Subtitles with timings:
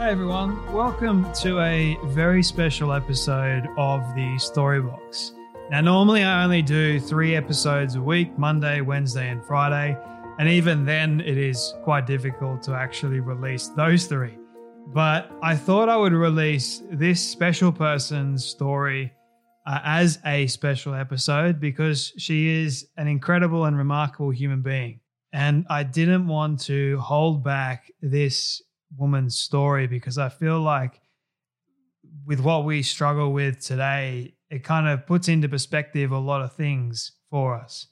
[0.00, 5.32] Hey everyone, welcome to a very special episode of the Storybox.
[5.70, 9.98] Now, normally I only do three episodes a week Monday, Wednesday, and Friday.
[10.38, 14.38] And even then, it is quite difficult to actually release those three.
[14.86, 19.12] But I thought I would release this special person's story
[19.66, 25.00] uh, as a special episode because she is an incredible and remarkable human being.
[25.34, 28.62] And I didn't want to hold back this
[28.96, 31.00] woman's story because I feel like
[32.26, 36.52] with what we struggle with today, it kind of puts into perspective a lot of
[36.52, 37.86] things for us.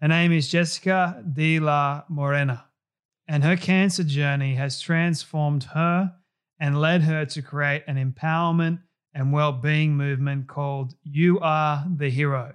[0.00, 2.66] Her name is Jessica de la Morena,
[3.28, 6.12] and her cancer journey has transformed her
[6.60, 8.80] and led her to create an empowerment
[9.14, 12.54] and well being movement called You Are the Hero.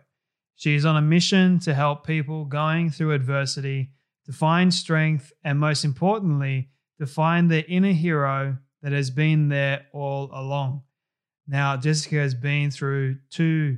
[0.56, 3.92] She is on a mission to help people going through adversity
[4.25, 9.86] to find strength and, most importantly, to find their inner hero that has been there
[9.94, 10.84] all along.
[11.48, 13.78] Now, Jessica has been through two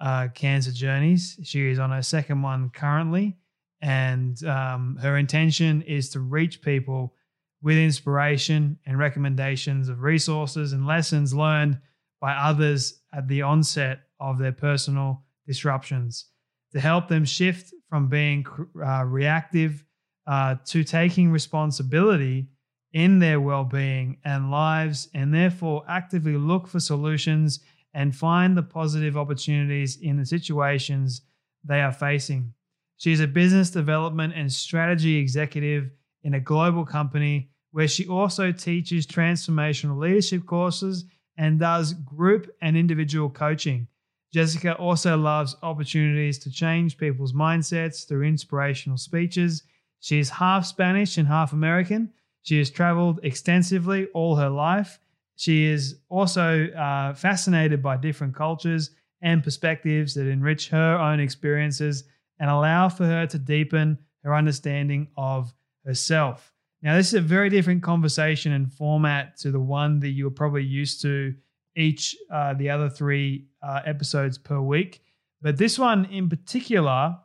[0.00, 1.38] uh, cancer journeys.
[1.42, 3.36] She is on her second one currently,
[3.80, 7.14] and um, her intention is to reach people
[7.62, 11.80] with inspiration and recommendations of resources and lessons learned
[12.20, 16.26] by others at the onset of their personal disruptions
[16.72, 18.44] to help them shift from being
[18.84, 19.84] uh, reactive
[20.26, 22.48] uh, to taking responsibility
[22.96, 27.60] in their well being and lives, and therefore actively look for solutions
[27.92, 31.20] and find the positive opportunities in the situations
[31.62, 32.54] they are facing.
[32.96, 35.90] She is a business development and strategy executive
[36.22, 41.04] in a global company where she also teaches transformational leadership courses
[41.36, 43.88] and does group and individual coaching.
[44.32, 49.64] Jessica also loves opportunities to change people's mindsets through inspirational speeches.
[50.00, 52.14] She is half Spanish and half American,
[52.46, 55.00] she has traveled extensively all her life.
[55.34, 58.90] She is also uh, fascinated by different cultures
[59.20, 62.04] and perspectives that enrich her own experiences
[62.38, 65.52] and allow for her to deepen her understanding of
[65.84, 66.52] herself.
[66.82, 70.62] Now, this is a very different conversation and format to the one that you're probably
[70.62, 71.34] used to
[71.74, 75.02] each uh, the other three uh, episodes per week.
[75.42, 77.16] But this one in particular,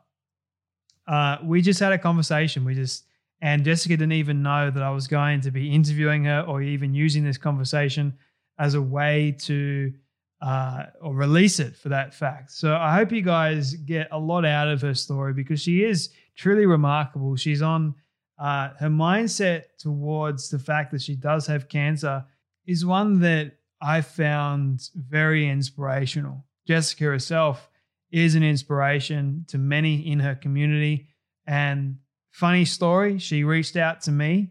[1.06, 2.64] uh, we just had a conversation.
[2.64, 3.04] We just
[3.42, 6.94] and Jessica didn't even know that I was going to be interviewing her or even
[6.94, 8.16] using this conversation
[8.56, 9.92] as a way to
[10.40, 12.52] uh, or release it for that fact.
[12.52, 16.10] So I hope you guys get a lot out of her story because she is
[16.36, 17.34] truly remarkable.
[17.34, 17.96] She's on
[18.38, 22.24] uh, her mindset towards the fact that she does have cancer
[22.64, 26.44] is one that I found very inspirational.
[26.66, 27.68] Jessica herself
[28.12, 31.08] is an inspiration to many in her community.
[31.44, 31.98] And
[32.32, 34.50] Funny story, she reached out to me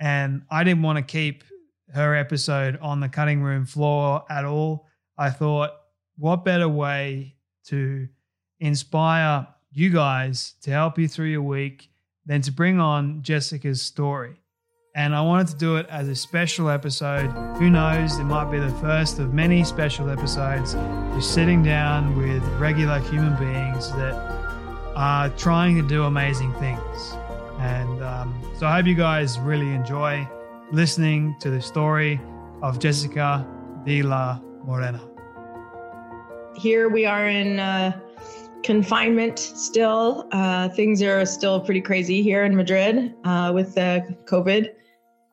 [0.00, 1.44] and I didn't want to keep
[1.94, 4.86] her episode on the cutting room floor at all.
[5.16, 5.70] I thought,
[6.16, 7.36] what better way
[7.66, 8.08] to
[8.58, 11.90] inspire you guys to help you through your week
[12.26, 14.34] than to bring on Jessica's story?
[14.96, 17.30] And I wanted to do it as a special episode.
[17.58, 20.74] Who knows, it might be the first of many special episodes,
[21.14, 24.39] just sitting down with regular human beings that
[25.00, 27.16] are trying to do amazing things.
[27.58, 30.28] And um, so I hope you guys really enjoy
[30.72, 32.20] listening to the story
[32.60, 33.46] of Jessica
[33.86, 35.00] de la Morena.
[36.54, 37.98] Here we are in uh,
[38.62, 40.28] confinement still.
[40.32, 44.68] Uh, things are still pretty crazy here in Madrid uh, with the COVID.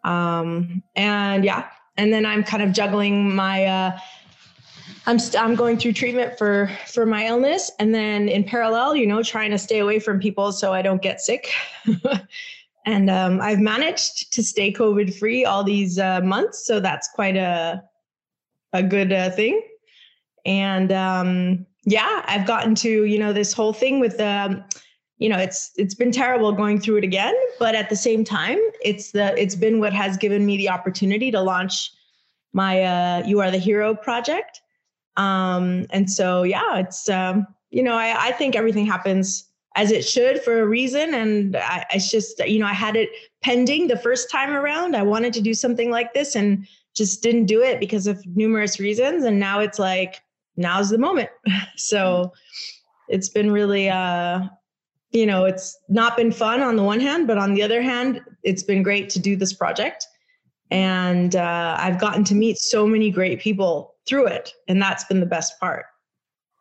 [0.06, 1.68] Um, and yeah,
[1.98, 4.00] and then I'm kind of juggling my uh,
[5.08, 9.08] I'm st- I'm going through treatment for for my illness, and then in parallel, you
[9.08, 11.50] know, trying to stay away from people so I don't get sick.
[12.86, 17.38] and um, I've managed to stay COVID free all these uh, months, so that's quite
[17.38, 17.82] a
[18.74, 19.62] a good uh, thing.
[20.46, 24.62] And um, yeah, I've gotten to you know this whole thing with um,
[25.20, 28.60] you know it's it's been terrible going through it again, but at the same time,
[28.82, 31.92] it's the it's been what has given me the opportunity to launch
[32.52, 34.60] my uh, "You Are the Hero" project.
[35.18, 39.48] Um, and so yeah, it's um, you know I, I think everything happens
[39.78, 41.14] as it should for a reason.
[41.14, 43.10] And I, it's just, you know, I had it
[43.44, 44.96] pending the first time around.
[44.96, 48.80] I wanted to do something like this and just didn't do it because of numerous
[48.80, 49.24] reasons.
[49.24, 50.20] And now it's like,
[50.58, 51.30] now's the moment.
[51.78, 52.34] so
[53.08, 54.42] it's been really, uh,
[55.12, 58.20] you know, it's not been fun on the one hand, but on the other hand,
[58.42, 60.08] it's been great to do this project.
[60.72, 64.54] And uh, I've gotten to meet so many great people through it.
[64.68, 65.86] And that's been the best part.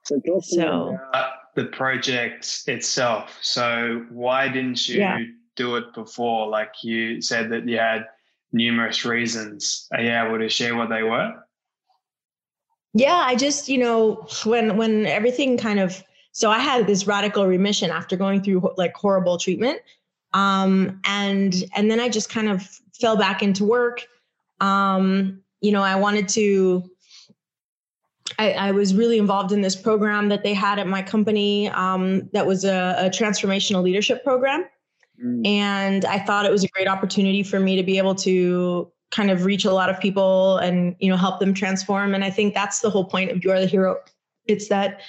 [0.05, 0.99] So, so
[1.57, 3.39] the project itself.
[3.41, 5.19] So why didn't you yeah.
[5.57, 6.49] do it before?
[6.49, 8.07] Like you said that you had
[8.53, 9.89] numerous reasons.
[9.93, 11.35] Are you able to share what they were?
[12.95, 16.03] Yeah, I just, you know, when when everything kind of
[16.33, 19.81] so I had this radical remission after going through like horrible treatment.
[20.35, 22.63] Um and and then I just kind of
[23.01, 24.07] fell back into work.
[24.61, 26.91] Um, you know, I wanted to
[28.39, 32.29] I, I, was really involved in this program that they had at my company um,
[32.33, 34.67] that was a, a, transformational leadership program.
[35.23, 35.47] Mm.
[35.47, 39.31] And I thought it was a great opportunity for me to be able to kind
[39.31, 42.15] of reach a lot of people and you know help them transform.
[42.15, 43.99] And I think that's the whole point of You Are the Hero.
[44.47, 45.01] It's that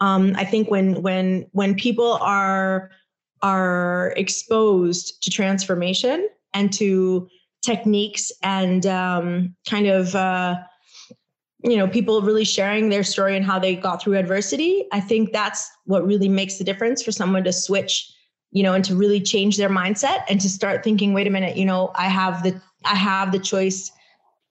[0.00, 2.90] um, I think when when when people are
[3.42, 7.28] are exposed to transformation and to
[7.62, 10.56] techniques and um, kind of uh,
[11.62, 15.32] you know people really sharing their story and how they got through adversity i think
[15.32, 18.10] that's what really makes the difference for someone to switch
[18.50, 21.56] you know and to really change their mindset and to start thinking wait a minute
[21.56, 23.90] you know i have the i have the choice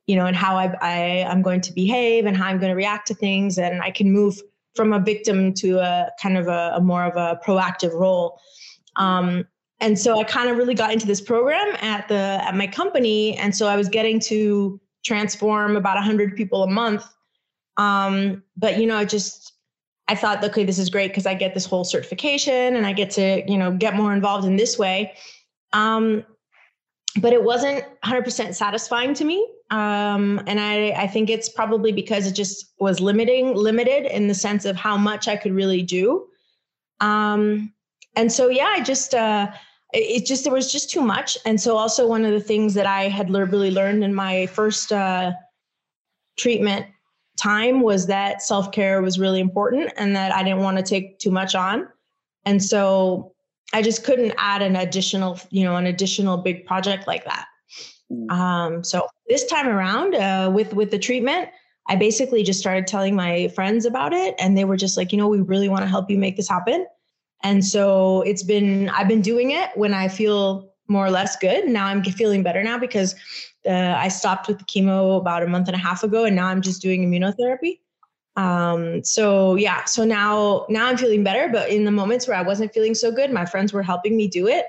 [0.07, 2.75] you know and how i, I i'm going to behave and how i'm going to
[2.75, 4.39] react to things and i can move
[4.75, 8.39] from a victim to a kind of a, a more of a proactive role.
[8.95, 9.45] Um,
[9.81, 13.37] and so i kind of really got into this program at the at my company
[13.37, 17.05] and so i was getting to transform about 100 people a month.
[17.77, 19.53] Um, but, you know, I just,
[20.07, 23.11] I thought, okay, this is great because I get this whole certification and I get
[23.11, 25.13] to, you know, get more involved in this way.
[25.71, 26.25] Um,
[27.21, 29.47] but it wasn't 100% satisfying to me.
[29.71, 34.33] Um, and I, I think it's probably because it just was limiting, limited in the
[34.33, 36.27] sense of how much I could really do.
[36.99, 37.73] Um,
[38.15, 39.51] and so, yeah, I just, uh,
[39.93, 41.37] it just there was just too much.
[41.45, 44.91] And so also one of the things that i had really learned in my first
[44.91, 45.31] uh,
[46.37, 46.85] treatment
[47.37, 51.31] time was that self-care was really important and that i didn't want to take too
[51.31, 51.87] much on.
[52.45, 53.33] And so
[53.73, 57.45] i just couldn't add an additional you know an additional big project like that.
[58.11, 58.31] Mm.
[58.31, 61.49] um, so this time around uh, with with the treatment
[61.87, 65.17] i basically just started telling my friends about it and they were just like you
[65.17, 66.87] know we really want to help you make this happen
[67.43, 71.67] and so it's been, I've been doing it when I feel more or less good.
[71.67, 73.15] Now I'm feeling better now because
[73.65, 76.47] uh, I stopped with the chemo about a month and a half ago, and now
[76.47, 77.79] I'm just doing immunotherapy.
[78.35, 81.49] Um, so yeah, so now now I'm feeling better.
[81.49, 84.27] But in the moments where I wasn't feeling so good, my friends were helping me
[84.27, 84.65] do it.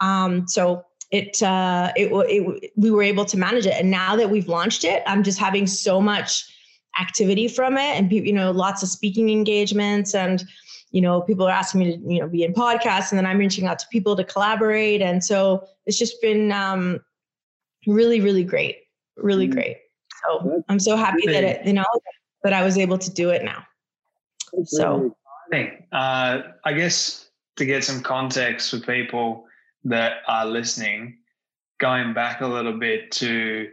[0.00, 3.74] Um, so it, uh, it it we were able to manage it.
[3.78, 6.44] And now that we've launched it, I'm just having so much
[7.00, 10.44] activity from it, and you know, lots of speaking engagements and
[10.90, 13.38] you know, people are asking me to, you know, be in podcasts and then I'm
[13.38, 15.02] reaching out to people to collaborate.
[15.02, 17.00] And so it's just been um,
[17.86, 18.78] really, really great,
[19.16, 19.54] really mm-hmm.
[19.54, 19.76] great.
[20.24, 21.84] So I'm so happy that it, you know,
[22.42, 23.64] that I was able to do it now.
[24.64, 25.16] So
[25.92, 29.44] uh, I guess to get some context for people
[29.84, 31.18] that are listening,
[31.78, 33.68] going back a little bit to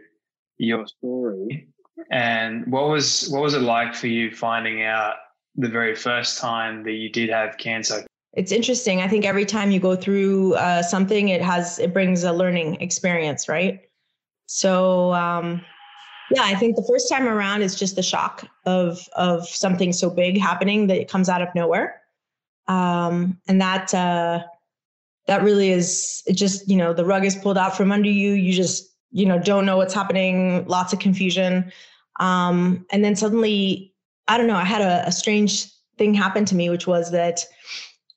[0.58, 1.68] your story
[2.10, 5.16] and what was what was it like for you finding out
[5.56, 8.04] the very first time that you did have cancer?
[8.32, 9.00] It's interesting.
[9.00, 12.80] I think every time you go through uh, something, it has it brings a learning
[12.80, 13.80] experience, right?
[14.46, 15.64] So um,
[16.30, 20.10] yeah, I think the first time around is just the shock of of something so
[20.10, 22.00] big happening that it comes out of nowhere,
[22.66, 24.42] um, and that uh,
[25.26, 26.22] that really is.
[26.32, 28.32] Just you know, the rug is pulled out from under you.
[28.32, 30.66] You just you know don't know what's happening.
[30.66, 31.70] Lots of confusion,
[32.18, 33.93] um, and then suddenly
[34.28, 37.44] I don't know, I had a, a strange thing happen to me, which was that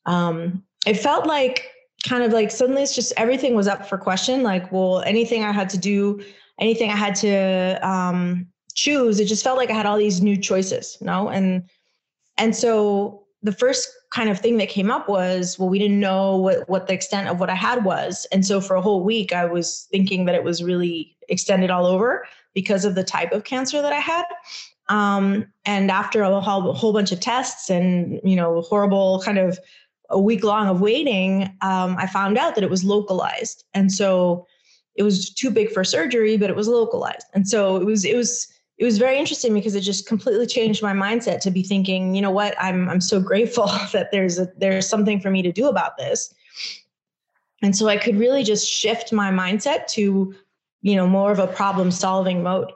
[0.05, 1.69] um, it felt like
[2.07, 4.43] kind of like suddenly it's just everything was up for question.
[4.43, 6.23] Like, well, anything I had to do,
[6.59, 10.37] anything I had to um, choose, it just felt like I had all these new
[10.37, 11.29] choices, you know?
[11.29, 11.63] And
[12.37, 16.37] and so the first kind of thing that came up was, well, we didn't know
[16.37, 18.25] what, what the extent of what I had was.
[18.31, 21.85] And so for a whole week, I was thinking that it was really extended all
[21.85, 24.25] over because of the type of cancer that I had.
[24.89, 29.59] Um, and after a whole, whole bunch of tests and, you know, horrible kind of
[30.09, 33.65] a week long of waiting, um, I found out that it was localized.
[33.73, 34.47] And so
[34.95, 37.25] it was too big for surgery, but it was localized.
[37.33, 40.83] And so it was, it was, it was very interesting because it just completely changed
[40.83, 44.47] my mindset to be thinking, you know what, I'm I'm so grateful that there's a
[44.57, 46.33] there's something for me to do about this.
[47.63, 50.35] And so I could really just shift my mindset to,
[50.81, 52.71] you know, more of a problem solving mode.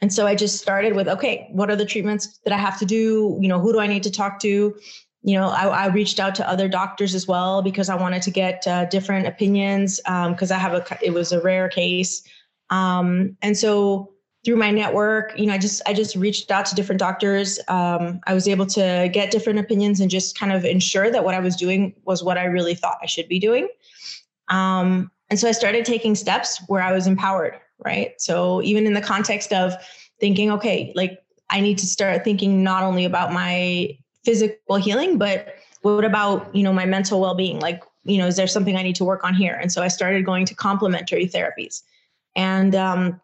[0.00, 2.86] And so I just started with, okay, what are the treatments that I have to
[2.86, 3.38] do?
[3.40, 4.74] You know, who do I need to talk to?
[5.22, 8.30] You know, I, I reached out to other doctors as well because I wanted to
[8.30, 12.22] get uh, different opinions because um, I have a, it was a rare case.
[12.70, 14.14] Um, and so
[14.44, 18.20] through my network you know i just i just reached out to different doctors um,
[18.26, 21.40] i was able to get different opinions and just kind of ensure that what i
[21.40, 23.68] was doing was what i really thought i should be doing
[24.48, 28.12] um, and so i started taking steps where i was empowered right?
[28.18, 29.74] So even in the context of
[30.20, 31.18] thinking okay like
[31.48, 33.88] i need to start thinking not only about my
[34.22, 37.58] physical healing but what about you know my mental well-being?
[37.58, 39.58] Like you know is there something i need to work on here?
[39.60, 41.82] And so i started going to complementary therapies.
[42.36, 43.20] And um,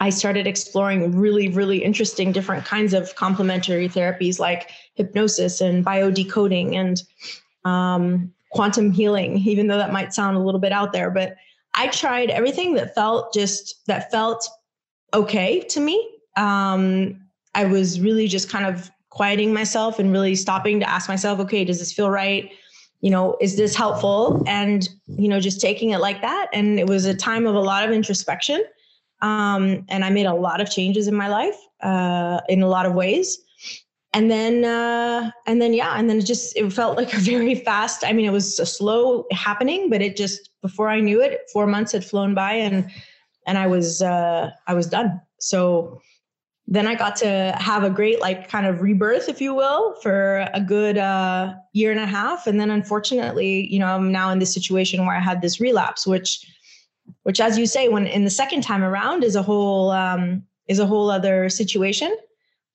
[0.00, 6.74] I started exploring really, really interesting different kinds of complementary therapies like hypnosis and biodecoding
[6.74, 7.02] and
[7.64, 11.10] um, quantum healing, even though that might sound a little bit out there.
[11.10, 11.36] But
[11.74, 14.48] I tried everything that felt just that felt
[15.12, 16.10] okay to me.
[16.36, 17.20] Um,
[17.54, 21.64] I was really just kind of quieting myself and really stopping to ask myself, okay,
[21.64, 22.50] does this feel right?
[23.00, 24.42] You know, is this helpful?
[24.46, 26.48] And, you know, just taking it like that.
[26.52, 28.64] And it was a time of a lot of introspection
[29.24, 32.84] um, and I made a lot of changes in my life uh, in a lot
[32.84, 33.38] of ways.
[34.12, 37.54] And then, uh, and then, yeah, and then it just it felt like a very
[37.54, 38.04] fast.
[38.04, 41.66] I mean, it was a slow happening, but it just before I knew it, four
[41.66, 42.90] months had flown by, and
[43.46, 45.20] and I was uh, I was done.
[45.38, 46.00] So
[46.66, 50.48] then I got to have a great like kind of rebirth, if you will, for
[50.54, 52.46] a good uh, year and a half.
[52.46, 56.06] And then unfortunately, you know, I'm now in this situation where I had this relapse,
[56.06, 56.50] which
[57.24, 60.78] which as you say when in the second time around is a whole um, is
[60.78, 62.16] a whole other situation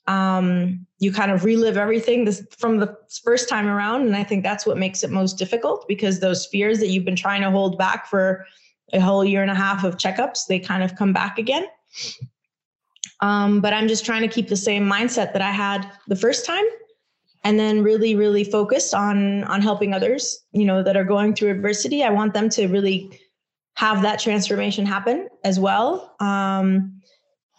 [0.05, 4.01] um, you kind of relive everything this, from the first time around.
[4.03, 7.15] And i think that's what makes it most difficult because those fears that you've been
[7.15, 8.45] trying to hold back for
[8.93, 11.65] a whole year and a half of checkups they kind of come back again.
[13.21, 16.45] Um, but i'm just trying to keep the same mindset that i had the first
[16.45, 16.65] time
[17.43, 21.51] and then really really focused on on helping others you know that are going through
[21.51, 22.03] adversity.
[22.03, 23.19] I want them to really
[23.75, 26.13] have that transformation happen as well.
[26.19, 27.01] Um,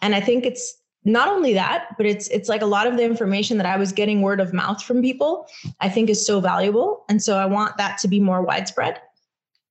[0.03, 3.03] and I think it's not only that, but it's it's like a lot of the
[3.03, 5.47] information that I was getting word of mouth from people,
[5.79, 7.05] I think is so valuable.
[7.09, 9.01] And so I want that to be more widespread.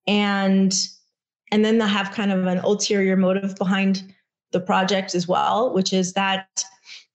[0.07, 0.75] And
[1.53, 4.15] and then they have kind of an ulterior motive behind
[4.53, 6.65] the project as well, which is that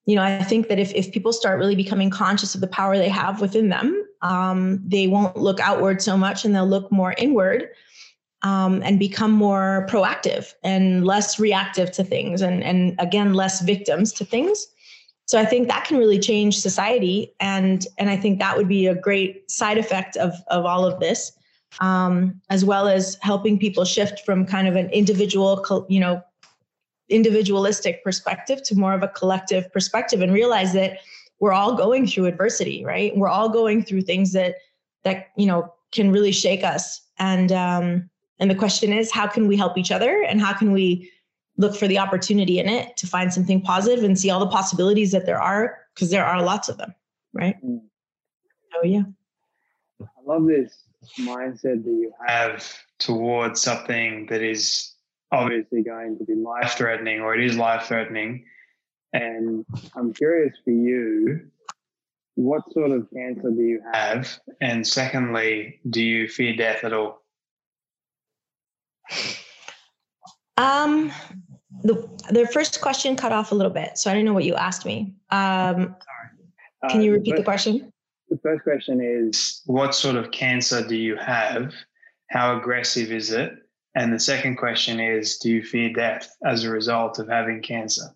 [0.06, 2.98] you know i think that if, if people start really becoming conscious of the power
[2.98, 7.14] they have within them um, they won't look outward so much and they'll look more
[7.18, 7.70] inward
[8.46, 14.14] um, and become more proactive and less reactive to things and, and again less victims
[14.14, 14.68] to things.
[15.26, 17.34] So i think that can really change society.
[17.40, 21.00] And and i think that would be a great side effect of of all of
[21.00, 21.32] this
[21.82, 26.22] um, as well as helping people shift from kind of an individual you know
[27.10, 31.00] individualistic perspective to more of a collective perspective and realize that
[31.40, 33.18] we're all going through adversity right?
[33.18, 34.56] We're all going through things that
[35.04, 37.02] that you know can really shake us.
[37.18, 40.72] And um, and the question is, how can we help each other and how can
[40.72, 41.12] we
[41.58, 45.12] look for the opportunity in it to find something positive and see all the possibilities
[45.12, 46.94] that there are because there are lots of them,
[47.34, 47.56] right?
[47.64, 47.82] Mm.
[48.76, 49.04] Oh yeah.
[50.02, 50.84] I love this
[51.20, 52.68] mindset that you have
[53.00, 54.94] towards something that is
[55.32, 58.46] obviously going to be life threatening or it is life threatening.
[59.14, 59.66] And
[59.96, 61.48] I'm curious for you,
[62.36, 64.40] what sort of cancer do you have?
[64.60, 67.25] And secondly, do you fear death at all?
[70.58, 71.12] Um,
[71.84, 74.56] the the first question cut off a little bit, so I don't know what you
[74.56, 75.14] asked me.
[75.32, 76.90] Um, Sorry.
[76.90, 77.94] Can you uh, repeat uh, the, first, the question?
[78.30, 81.74] The first question is, what sort of cancer do you have?
[82.32, 83.54] How aggressive is it?
[83.96, 88.16] And the second question is, do you fear death as a result of having cancer?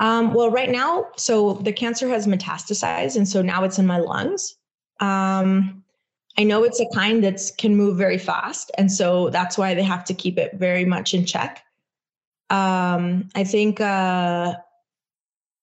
[0.00, 3.98] Um, well, right now, so the cancer has metastasized, and so now it's in my
[3.98, 4.56] lungs.
[5.00, 5.81] Um,
[6.38, 8.70] I know it's a kind that can move very fast.
[8.78, 11.62] And so that's why they have to keep it very much in check.
[12.50, 14.54] Um, I think, uh,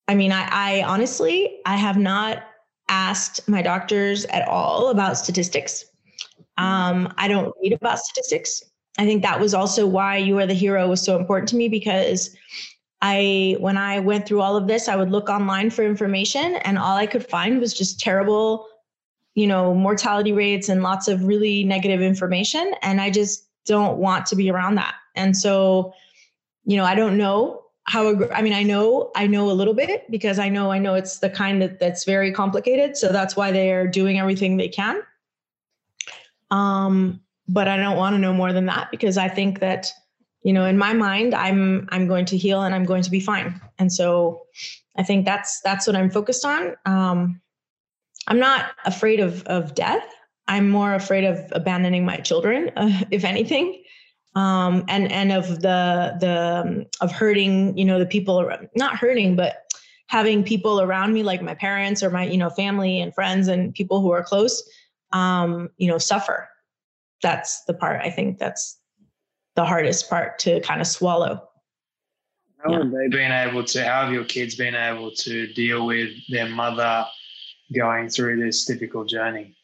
[0.07, 2.43] I mean, I, I honestly, I have not,
[2.89, 5.85] asked my doctors at all about statistics.
[6.57, 8.63] Um, I don't read about statistics.
[8.97, 11.69] I think that was also why You Are the Hero was so important to me
[11.69, 12.35] because
[13.01, 16.77] I, when I went through all of this, I would look online for information and
[16.77, 18.67] all I could find was just terrible,
[19.36, 22.74] you know, mortality rates and lots of really negative information.
[22.81, 24.95] And I just don't want to be around that.
[25.15, 25.93] And so,
[26.65, 30.09] you know, I don't know how, I mean, I know, I know a little bit
[30.12, 32.98] because I know, I know it's the kind that that's very complicated.
[32.98, 35.01] So that's why they are doing everything they can.
[36.51, 39.91] Um, but I don't want to know more than that because I think that
[40.43, 43.19] you know in my mind I'm I'm going to heal and I'm going to be
[43.19, 43.59] fine.
[43.79, 44.43] And so
[44.95, 46.75] I think that's that's what I'm focused on.
[46.86, 47.41] Um,
[48.27, 50.03] I'm not afraid of of death.
[50.47, 53.83] I'm more afraid of abandoning my children, uh, if anything,
[54.35, 57.77] um, and and of the the um, of hurting.
[57.77, 59.63] You know, the people around, not hurting, but
[60.07, 63.73] having people around me, like my parents or my you know family and friends and
[63.73, 64.63] people who are close,
[65.11, 66.49] um, you know, suffer
[67.21, 68.77] that's the part I think that's
[69.55, 71.43] the hardest part to kind of swallow.
[72.57, 72.77] How yeah.
[72.79, 76.49] have they been able to, how have your kids been able to deal with their
[76.49, 77.05] mother
[77.75, 79.55] going through this difficult journey?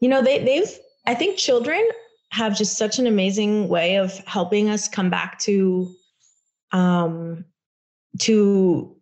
[0.00, 0.70] You know, they, they've,
[1.06, 1.86] I think children
[2.30, 5.92] have just such an amazing way of helping us come back to,
[6.72, 7.44] um,
[8.20, 8.96] to,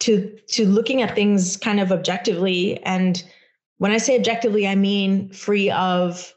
[0.00, 2.82] to, to looking at things kind of objectively.
[2.84, 3.22] And
[3.78, 6.32] when I say objectively, I mean free of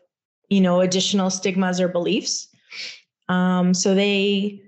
[0.49, 2.47] you know additional stigmas or beliefs
[3.29, 4.61] um, so they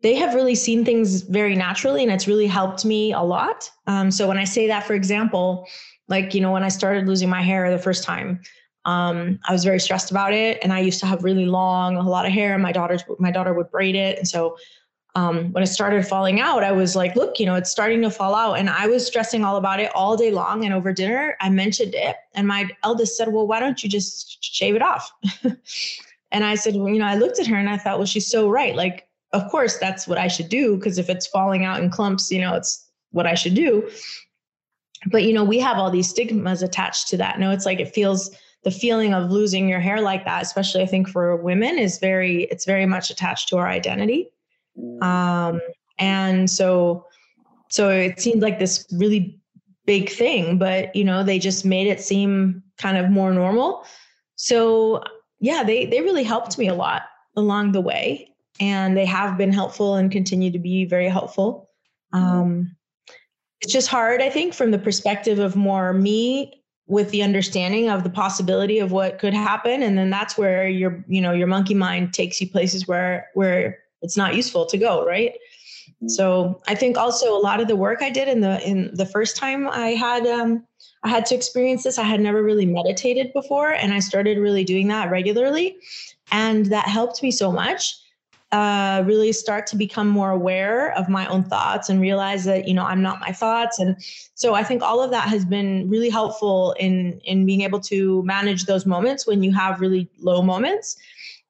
[0.00, 4.10] they have really seen things very naturally and it's really helped me a lot um,
[4.10, 5.66] so when i say that for example
[6.08, 8.40] like you know when i started losing my hair the first time
[8.84, 12.02] um, i was very stressed about it and i used to have really long a
[12.02, 14.56] lot of hair and my daughter's my daughter would braid it and so
[15.18, 18.10] um, when it started falling out, I was like, look, you know, it's starting to
[18.10, 18.54] fall out.
[18.54, 20.64] And I was stressing all about it all day long.
[20.64, 22.16] And over dinner, I mentioned it.
[22.34, 25.10] And my eldest said, well, why don't you just shave it off?
[26.30, 28.30] and I said, well, you know, I looked at her and I thought, well, she's
[28.30, 28.76] so right.
[28.76, 30.76] Like, of course, that's what I should do.
[30.76, 33.88] Because if it's falling out in clumps, you know, it's what I should do.
[35.10, 37.38] But, you know, we have all these stigmas attached to that.
[37.38, 38.30] No, it's like it feels
[38.64, 42.44] the feeling of losing your hair like that, especially I think for women, is very,
[42.44, 44.30] it's very much attached to our identity.
[44.76, 45.02] Mm.
[45.02, 45.60] Um,
[45.98, 47.06] and so,
[47.70, 49.38] so it seemed like this really
[49.88, 53.84] big thing, but you know, they just made it seem kind of more normal.
[54.36, 55.02] So
[55.40, 57.02] yeah, they they really helped me a lot
[57.36, 61.68] along the way, and they have been helpful and continue to be very helpful.
[62.12, 62.74] Um,
[63.60, 68.02] it's just hard, I think, from the perspective of more me with the understanding of
[68.02, 71.74] the possibility of what could happen, and then that's where your you know your monkey
[71.74, 75.32] mind takes you places where where it's not useful to go right?
[75.88, 76.08] Mm-hmm.
[76.08, 79.06] so i think also a lot of the work i did in the in the
[79.06, 80.64] first time i had um
[81.02, 84.62] i had to experience this i had never really meditated before and i started really
[84.62, 85.76] doing that regularly.
[86.30, 87.96] And that helped me so much
[88.50, 92.72] uh, really start to become more aware of my own thoughts and realize that you
[92.72, 93.78] know i'm not my thoughts.
[93.78, 93.96] And
[94.34, 98.22] so i think all of that has been really helpful in in being able to
[98.22, 100.96] manage those moments when you have really low moments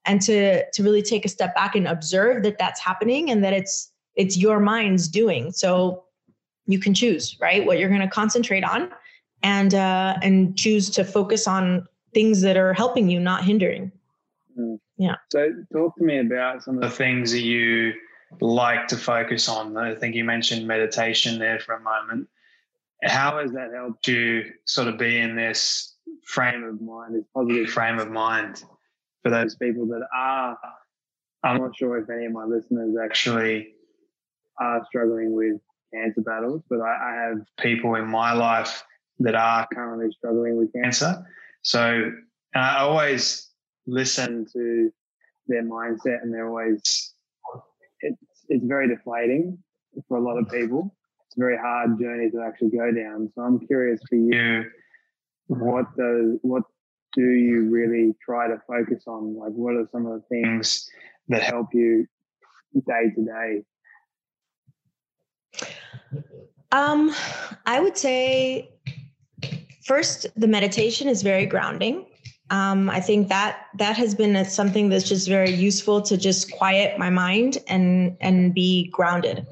[0.09, 3.53] and to to really take a step back and observe that that's happening and that
[3.53, 5.53] it's it's your mind's doing.
[5.53, 6.05] So
[6.67, 8.91] you can choose right what you're going to concentrate on
[9.43, 13.93] and uh and choose to focus on things that are helping you not hindering.
[14.59, 14.81] Mm.
[14.99, 15.15] Yeah.
[15.31, 17.95] So talk to me about some of the things that you
[18.41, 19.77] like to focus on.
[19.77, 22.29] I think you mentioned meditation there for a moment.
[23.05, 25.95] How has that helped you sort of be in this
[26.27, 28.63] frame of mind this positive frame of mind
[29.23, 30.59] for those people that are,
[31.45, 33.69] I'm not sure if any of my listeners actually
[34.61, 35.61] are struggling with
[35.95, 38.85] cancer battles, but I, I have people in my life
[39.21, 41.25] that are currently struggling with cancer.
[41.63, 42.13] So
[42.55, 43.49] I always
[43.88, 44.90] listen to
[45.46, 47.14] their mindset and they're always,
[48.03, 49.59] it's, it's very deflating
[50.07, 50.94] for a lot of people.
[51.27, 53.31] It's a very hard journey to actually go down.
[53.35, 54.64] So I'm curious for you,
[55.46, 56.62] what does, what
[57.14, 59.35] do you really try to focus on?
[59.37, 60.88] Like, what are some of the things
[61.29, 62.07] that help you
[62.87, 63.64] day to day?
[66.70, 67.14] Um,
[67.64, 68.70] I would say
[69.85, 72.05] first, the meditation is very grounding.
[72.51, 76.99] Um, I think that that has been something that's just very useful to just quiet
[76.99, 79.47] my mind and and be grounded.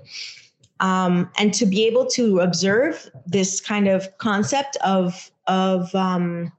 [0.81, 6.53] Um, and to be able to observe this kind of concept of of um,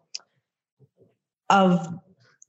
[1.49, 1.87] of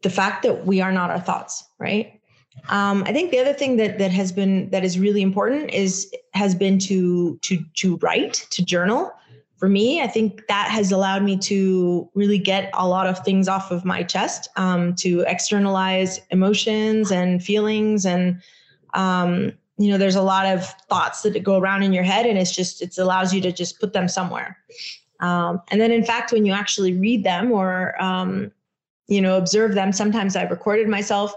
[0.03, 2.21] the fact that we are not our thoughts, right?
[2.69, 6.13] Um, I think the other thing that that has been that is really important is
[6.35, 9.13] has been to to to write to journal
[9.59, 13.49] for me, I think that has allowed me to really get a lot of things
[13.49, 18.07] off of my chest, um, to externalize emotions and feelings.
[18.07, 18.41] And,
[18.95, 22.39] um, you know, there's a lot of thoughts that go around in your head, and
[22.39, 24.57] it's just, it allows you to just put them somewhere.
[25.21, 28.53] Um, and then, in fact, when you actually read them or, um,
[29.09, 31.35] you know, observe them, sometimes I've recorded myself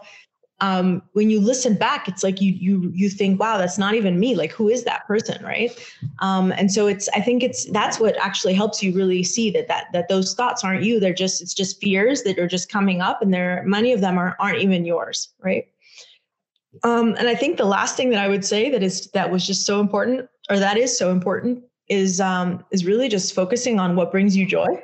[0.62, 4.20] um, when you listen back, it's like you you you think, wow, that's not even
[4.20, 4.36] me.
[4.36, 5.72] Like, who is that person, right?
[6.20, 9.68] Um, and so it's I think it's that's what actually helps you really see that
[9.68, 11.00] that that those thoughts aren't you.
[11.00, 14.20] They're just it's just fears that are just coming up, and there many of them
[14.20, 15.66] are aren't even yours, right?
[16.84, 19.46] Um, and I think the last thing that I would say that is that was
[19.46, 23.96] just so important, or that is so important, is um, is really just focusing on
[23.96, 24.82] what brings you joy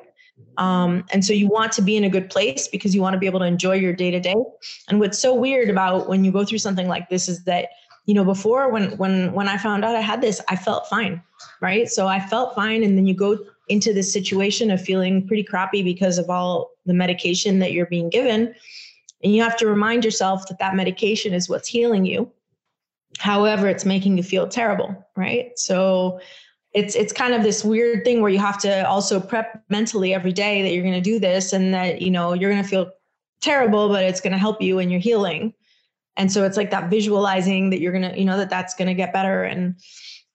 [0.57, 3.19] um, and so you want to be in a good place because you want to
[3.19, 4.35] be able to enjoy your day to day.
[4.89, 7.69] And what's so weird about when you go through something like this is that,
[8.05, 11.21] you know, before when when when I found out I had this, I felt fine,
[11.61, 11.87] right?
[11.89, 13.37] So I felt fine, and then you go
[13.69, 18.09] into this situation of feeling pretty crappy because of all the medication that you're being
[18.09, 18.55] given,
[19.23, 22.31] and you have to remind yourself that that medication is what's healing you.
[23.19, 25.51] However, it's making you feel terrible, right?
[25.57, 26.19] So
[26.77, 30.31] it's it's kind of this weird thing where you have to also prep mentally every
[30.31, 32.91] day that you're going to do this and that you know you're going to feel
[33.41, 35.53] terrible but it's going to help you in your healing.
[36.17, 38.87] And so it's like that visualizing that you're going to you know that that's going
[38.87, 39.43] to get better.
[39.43, 39.75] And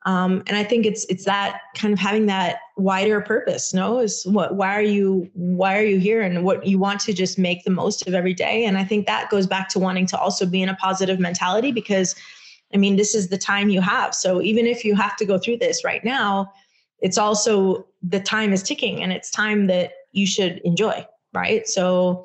[0.05, 4.00] um, and i think it's it's that kind of having that wider purpose no?
[4.00, 7.38] Is what why are you why are you here and what you want to just
[7.38, 8.64] make the most of every day?
[8.64, 11.70] And i think that goes back to wanting to also be in a positive mentality
[11.70, 12.16] because
[12.74, 14.14] I mean, this is the time you have.
[14.14, 16.52] So even if you have to go through this right now,
[17.00, 21.66] it's also the time is ticking and it's time that you should enjoy, right?
[21.68, 22.24] So,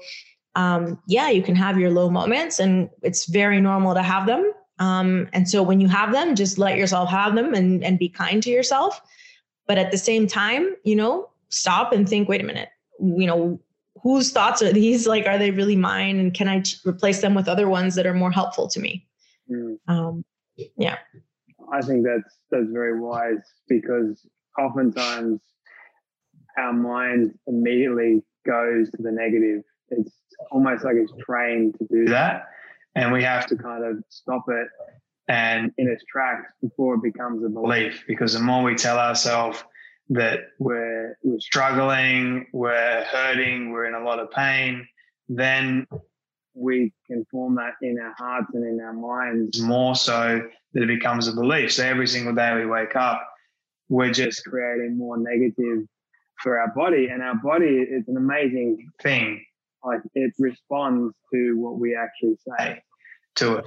[0.56, 4.52] um, yeah, you can have your low moments and it's very normal to have them.
[4.80, 8.10] Um, and so when you have them, just let yourself have them and, and be
[8.10, 9.02] kind to yourself.
[9.66, 13.60] But at the same time, you know, stop and think, wait a minute, you know,
[14.02, 15.08] whose thoughts are these?
[15.08, 16.20] Like, are they really mine?
[16.20, 19.06] And can I replace them with other ones that are more helpful to me?
[19.50, 19.78] Mm.
[19.88, 20.26] Um,
[20.78, 20.98] yeah.
[21.72, 24.26] I think that's that's very wise because
[24.58, 25.42] oftentimes
[26.58, 29.64] our mind immediately goes to the negative.
[29.90, 30.12] It's
[30.52, 32.46] almost like it's trained to do that
[32.96, 34.68] and we have to kind of stop it
[35.28, 38.04] and in its tracks before it becomes a belief.
[38.08, 39.64] Because the more we tell ourselves
[40.10, 44.88] that we're we're struggling we're hurting we're in a lot of pain
[45.28, 45.86] then
[46.58, 50.42] we can form that in our hearts and in our minds more so
[50.74, 51.72] that it becomes a belief.
[51.72, 53.28] So every single day we wake up,
[53.90, 55.86] we're just creating more negative
[56.42, 57.08] for our body.
[57.08, 59.44] And our body is an amazing thing.
[59.84, 62.82] Like it responds to what we actually say
[63.36, 63.66] to it.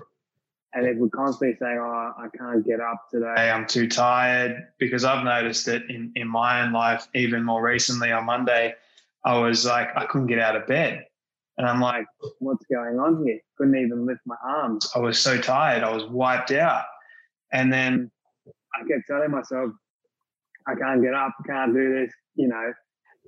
[0.72, 5.04] And if we're constantly saying, Oh, I can't get up today, I'm too tired, because
[5.04, 8.74] I've noticed that in, in my own life, even more recently on Monday,
[9.24, 11.06] I was like, I couldn't get out of bed.
[11.60, 12.06] And I'm like,
[12.38, 13.38] what's going on here?
[13.58, 14.90] Couldn't even lift my arms.
[14.96, 15.82] I was so tired.
[15.82, 16.84] I was wiped out.
[17.52, 18.10] And then
[18.74, 19.70] I kept telling myself,
[20.66, 22.72] I can't get up, can't do this, you know.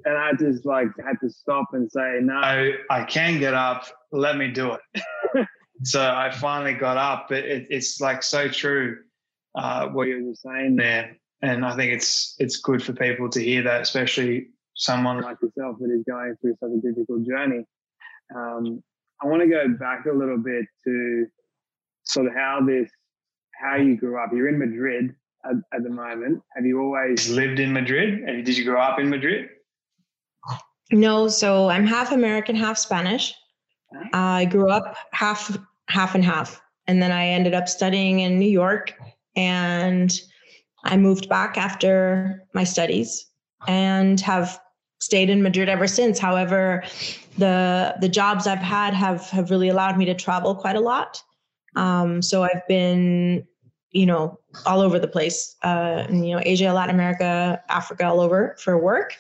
[0.07, 3.85] And I just like had to stop and say, no, I can get up.
[4.13, 5.47] Let me do it.
[5.83, 7.27] so I finally got up.
[7.29, 8.97] But it, it's like so true
[9.55, 11.19] uh, what you were saying there.
[11.43, 15.77] And I think it's it's good for people to hear that, especially someone like yourself
[15.81, 17.67] that is going through such a difficult journey.
[18.35, 18.83] Um,
[19.23, 21.27] I want to go back a little bit to
[22.05, 22.91] sort of how this,
[23.55, 24.31] how you grew up.
[24.33, 25.15] You're in Madrid
[25.45, 26.43] at, at the moment.
[26.57, 28.21] Have you always lived in Madrid?
[28.21, 29.49] And did you grow up in Madrid?
[30.91, 33.35] No, so I'm half American, half Spanish.
[34.13, 35.57] I grew up half
[35.89, 38.95] half and half, and then I ended up studying in New York,
[39.37, 40.19] and
[40.85, 43.27] I moved back after my studies,
[43.67, 44.59] and have
[45.01, 46.19] stayed in Madrid ever since.
[46.19, 46.85] However,
[47.39, 51.23] the the jobs I've had have have really allowed me to travel quite a lot.
[51.77, 53.47] Um, so I've been,
[53.93, 55.57] you know, all over the place.
[55.63, 59.15] Uh, in, you know, Asia, Latin America, Africa, all over for work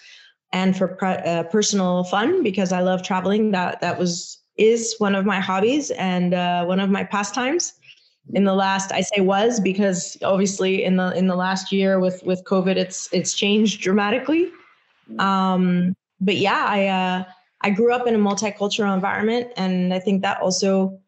[0.53, 3.51] and for uh, personal fun because I love traveling.
[3.53, 7.73] That that was is one of my hobbies and uh, one of my pastimes.
[8.35, 12.23] In the last, I say was because obviously in the in the last year with
[12.25, 14.51] with COVID, it's it's changed dramatically.
[15.19, 17.25] Um, but yeah, I uh,
[17.63, 20.99] I grew up in a multicultural environment, and I think that also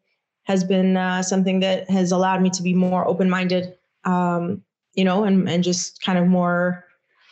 [0.43, 4.61] has been uh, something that has allowed me to be more open minded, um,
[4.93, 6.85] you know, and and just kind of more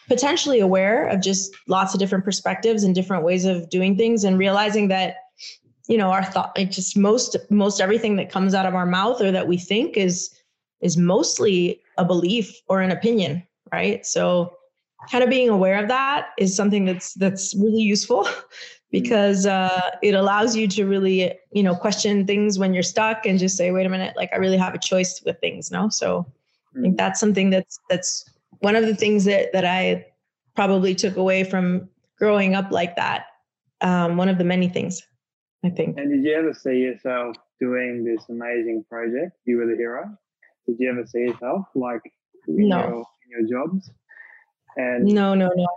[0.07, 4.37] potentially aware of just lots of different perspectives and different ways of doing things, and
[4.37, 5.17] realizing that
[5.87, 9.21] you know our thought like just most most everything that comes out of our mouth
[9.21, 10.33] or that we think is
[10.81, 14.05] is mostly a belief or an opinion right?
[14.05, 14.55] So
[15.11, 18.27] kind of being aware of that is something that's that's really useful
[18.93, 23.39] because uh, it allows you to really you know question things when you're stuck and
[23.39, 26.25] just say wait a minute like i really have a choice with things no so
[26.77, 28.23] i think that's something that's that's
[28.59, 30.05] one of the things that that i
[30.55, 33.25] probably took away from growing up like that
[33.81, 35.01] um, one of the many things
[35.65, 35.97] i think.
[35.97, 40.15] And did you ever see yourself doing this amazing project you were the hero?
[40.67, 42.01] Did you ever see yourself like
[42.47, 42.77] in, No.
[42.77, 43.89] your, in your jobs?
[44.75, 45.67] And No, no, no.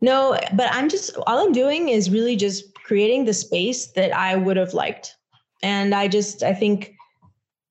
[0.00, 4.36] No, but I'm just all I'm doing is really just creating the space that I
[4.36, 5.14] would have liked.
[5.62, 6.94] And I just I think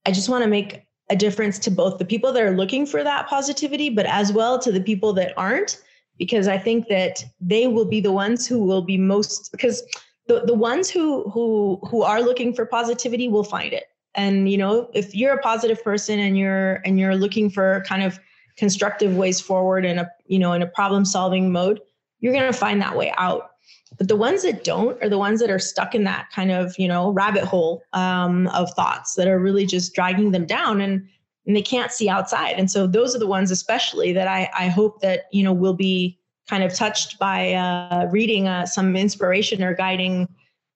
[0.06, 3.02] I just want to make a difference to both the people that are looking for
[3.02, 5.82] that positivity, but as well to the people that aren't,
[6.18, 9.82] because I think that they will be the ones who will be most because
[10.28, 13.84] the, the ones who who who are looking for positivity will find it.
[14.14, 18.04] And you know, if you're a positive person and you're and you're looking for kind
[18.04, 18.20] of
[18.60, 21.80] constructive ways forward in a you know in a problem solving mode
[22.20, 23.52] you're going to find that way out.
[23.96, 26.78] But the ones that don't are the ones that are stuck in that kind of
[26.78, 31.08] you know rabbit hole um, of thoughts that are really just dragging them down and
[31.46, 32.56] and they can't see outside.
[32.58, 35.74] And so those are the ones especially that i i hope that you know will
[35.74, 36.18] be
[36.48, 40.28] kind of touched by uh, reading uh, some inspiration or guiding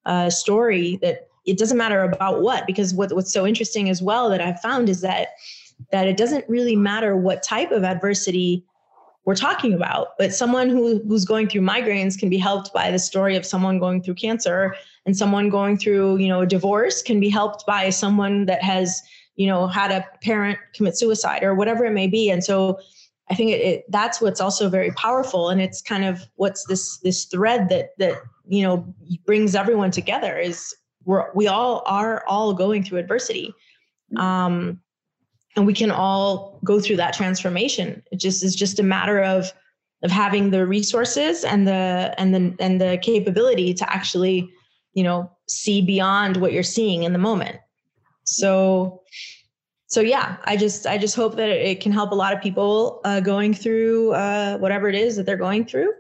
[0.07, 4.31] uh, story that it doesn't matter about what because what, what's so interesting as well
[4.31, 5.29] that i've found is that
[5.92, 8.64] that it doesn't really matter what type of adversity
[9.25, 12.99] we're talking about but someone who who's going through migraines can be helped by the
[12.99, 14.75] story of someone going through cancer
[15.07, 19.03] and someone going through you know a divorce can be helped by someone that has
[19.37, 22.31] you know had a parent commit suicide or whatever it may be.
[22.31, 22.79] And so
[23.31, 26.99] i think it, it that's what's also very powerful and it's kind of what's this
[26.99, 28.94] this thread that that you know
[29.25, 33.55] brings everyone together is we're we all are all going through adversity.
[34.16, 34.81] Um
[35.57, 38.03] and we can all go through that transformation.
[38.11, 39.53] It just is just a matter of
[40.03, 44.51] of having the resources and the and the and the capability to actually
[44.93, 47.59] you know see beyond what you're seeing in the moment.
[48.25, 49.03] So
[49.95, 53.01] so yeah i just i just hope that it can help a lot of people
[53.05, 55.93] uh, going through uh, whatever it is that they're going through.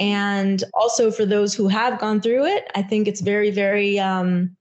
[0.00, 4.56] And also for those who have gone through it i think it's very very um,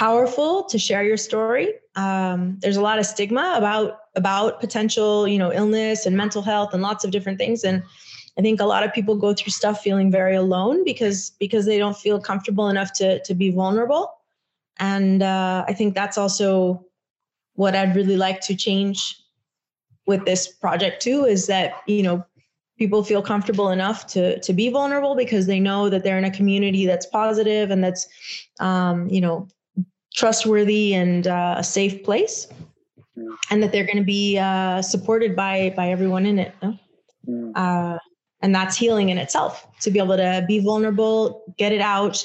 [0.00, 1.74] powerful to share your story.
[1.94, 6.72] Um, there's a lot of stigma about about potential you know illness and mental health
[6.72, 7.64] and lots of different things.
[7.64, 7.82] And
[8.38, 11.78] i think a lot of people go through stuff feeling very alone because because they
[11.82, 14.04] don't feel comfortable enough to to be vulnerable.
[14.78, 16.50] And uh, i think that's also
[17.54, 18.98] what i'd really like to change
[20.06, 22.24] with this project too is that you know
[22.78, 26.36] people feel comfortable enough to to be vulnerable because they know that they're in a
[26.40, 28.08] community that's positive and that's
[28.60, 29.46] um, you know
[30.20, 32.46] trustworthy and uh, a safe place
[33.50, 36.78] and that they're going to be uh, supported by by everyone in it no?
[37.28, 37.52] Mm.
[37.56, 37.98] uh,
[38.42, 42.16] and that's healing in itself to be able to be vulnerable get it out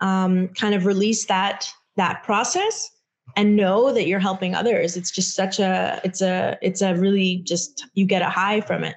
[0.00, 2.90] um, kind of release that that process
[3.36, 7.42] and know that you're helping others it's just such a it's a it's a really
[7.52, 8.96] just you get a high from it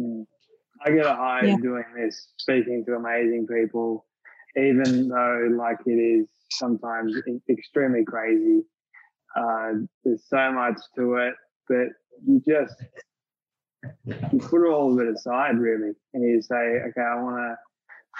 [0.00, 0.26] Mm.
[0.84, 1.56] I get a high Yeah.
[1.56, 4.05] doing this, speaking to amazing people,
[4.56, 7.14] even though like it is sometimes
[7.48, 8.62] extremely crazy.
[9.36, 9.72] Uh,
[10.04, 11.34] there's so much to it,
[11.68, 11.88] but
[12.26, 12.74] you just
[14.32, 17.56] you put all of it aside really, and you say, okay, I want to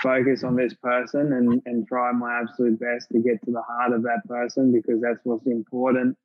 [0.02, 3.92] focus on this person and and try my absolute best to get to the heart
[3.92, 6.16] of that person because that's what's important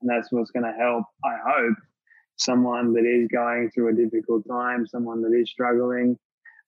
[0.00, 1.04] and that's what's going to help.
[1.24, 1.76] I hope
[2.36, 6.18] someone that is going through a difficult time, someone that is struggling.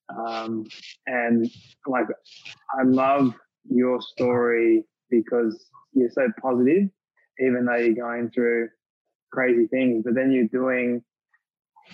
[0.09, 0.67] Um,
[1.07, 1.51] and
[1.87, 2.07] like,
[2.79, 3.35] I love
[3.69, 6.89] your story because you're so positive,
[7.39, 8.69] even though you're going through
[9.33, 11.03] crazy things, but then you're doing,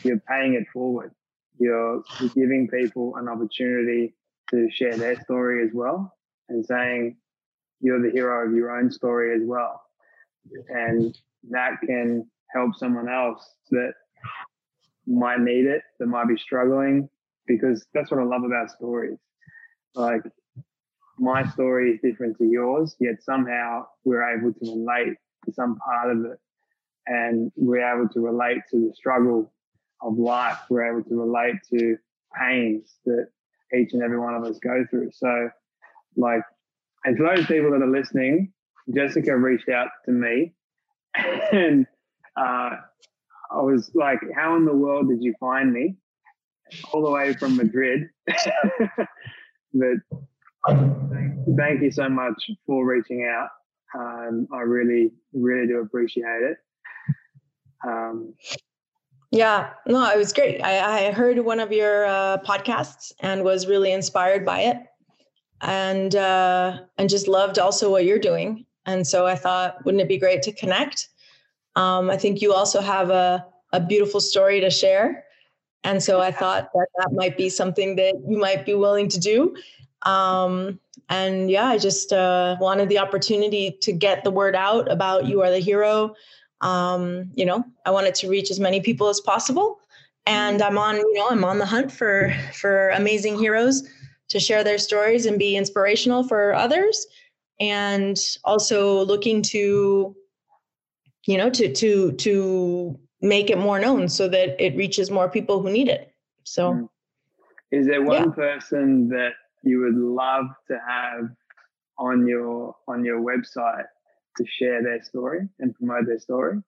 [0.02, 1.12] you're paying it forward.
[1.58, 4.14] You're, you're giving people an opportunity
[4.50, 6.12] to share their story as well
[6.48, 7.16] and saying
[7.80, 9.82] you're the hero of your own story as well.
[10.68, 11.16] And
[11.50, 13.92] that can help someone else that
[15.06, 17.08] might need it, that might be struggling,
[17.48, 19.18] because that's what I love about stories.
[19.94, 20.22] Like
[21.18, 26.12] my story is different to yours, yet somehow we're able to relate to some part
[26.12, 26.38] of it.
[27.06, 29.52] And we're able to relate to the struggle
[30.02, 30.58] of life.
[30.68, 31.96] We're able to relate to
[32.38, 33.28] pains that
[33.74, 35.10] each and every one of us go through.
[35.14, 35.48] So,
[36.16, 36.42] like,
[37.04, 38.52] and for those people that are listening,
[38.94, 40.52] Jessica reached out to me
[41.52, 41.86] and
[42.36, 42.70] uh,
[43.50, 45.96] I was like, how in the world did you find me?
[46.92, 48.08] All the way from Madrid.
[49.74, 49.96] but
[50.66, 53.48] thank you so much for reaching out.
[53.98, 56.58] Um, I really, really do appreciate it.
[57.86, 58.34] Um,
[59.30, 60.62] Yeah, no, it was great.
[60.62, 64.78] I, I heard one of your uh, podcasts and was really inspired by it,
[65.60, 68.64] and uh, and just loved also what you're doing.
[68.86, 71.08] And so I thought, wouldn't it be great to connect?
[71.76, 75.24] Um, I think you also have a a beautiful story to share,
[75.84, 79.18] and so I thought that that might be something that you might be willing to
[79.18, 79.54] do.
[80.02, 85.26] Um, and yeah, I just uh, wanted the opportunity to get the word out about
[85.26, 86.14] you are the hero.
[86.60, 89.78] Um, you know i wanted to reach as many people as possible.
[90.26, 93.88] And i'm on you know i'm on the hunt for for amazing heroes
[94.28, 97.06] to share their stories and be inspirational for others.
[97.60, 100.16] And also looking to
[101.26, 105.60] you know to to to make it more known so that it reaches more people
[105.60, 106.12] who need it
[106.44, 106.88] so mm.
[107.70, 108.34] is there one yeah.
[108.34, 111.28] person that you would love to have
[111.98, 113.84] on your on your website
[114.36, 116.62] to share their story and promote their story?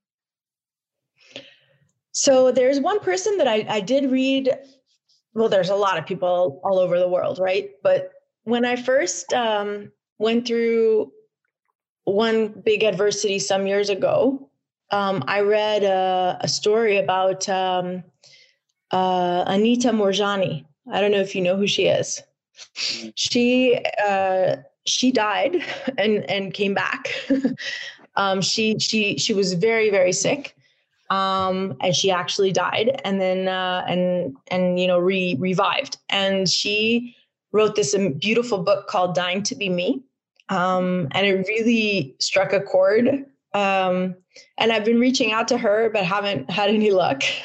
[2.12, 4.52] So there's one person that I, I did read.
[5.34, 7.70] Well, there's a lot of people all over the world, right?
[7.82, 8.10] But
[8.44, 11.12] when I first um, went through
[12.04, 14.49] one big adversity some years ago,
[14.90, 18.02] um, I read a, a story about um,
[18.90, 20.64] uh, Anita Moorjani.
[20.92, 22.22] I don't know if you know who she is.
[22.76, 23.12] Mm.
[23.14, 25.64] She uh, she died
[25.98, 27.14] and and came back.
[28.16, 30.56] um, she she she was very very sick,
[31.10, 36.48] um, and she actually died, and then uh, and and you know re revived, and
[36.48, 37.16] she
[37.52, 40.02] wrote this beautiful book called Dying to Be Me,
[40.48, 43.26] um, and it really struck a chord.
[43.52, 44.14] Um,
[44.58, 47.22] and I've been reaching out to her, but haven't had any luck.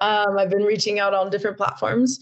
[0.00, 2.20] um, I've been reaching out on different platforms.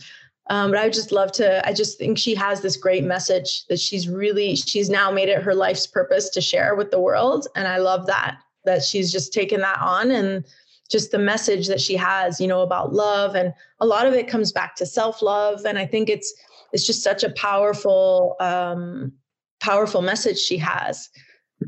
[0.50, 3.64] Um, but I would just love to, I just think she has this great message
[3.66, 7.46] that she's really, she's now made it her life's purpose to share with the world.
[7.54, 10.44] And I love that, that she's just taken that on and
[10.90, 13.34] just the message that she has, you know, about love.
[13.34, 15.64] And a lot of it comes back to self love.
[15.64, 16.34] And I think it's,
[16.72, 19.12] it's just such a powerful, um,
[19.60, 21.08] powerful message she has.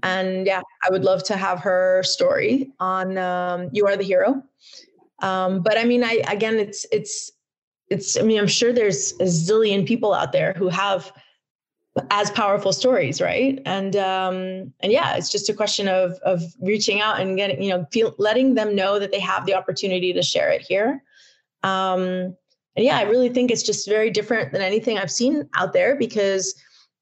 [0.02, 4.42] And yeah, I would love to have her story on um, You Are the Hero.
[5.22, 7.30] Um, but I mean, I again, it's it's
[7.88, 11.12] it's i mean i'm sure there's a zillion people out there who have
[12.10, 17.00] as powerful stories right and um and yeah it's just a question of of reaching
[17.00, 20.22] out and getting you know feel, letting them know that they have the opportunity to
[20.22, 21.02] share it here
[21.62, 22.00] um
[22.76, 25.94] and yeah i really think it's just very different than anything i've seen out there
[25.94, 26.54] because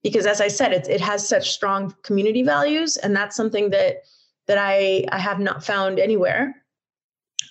[0.02, 4.02] because as i said it, it has such strong community values and that's something that
[4.46, 6.62] that i i have not found anywhere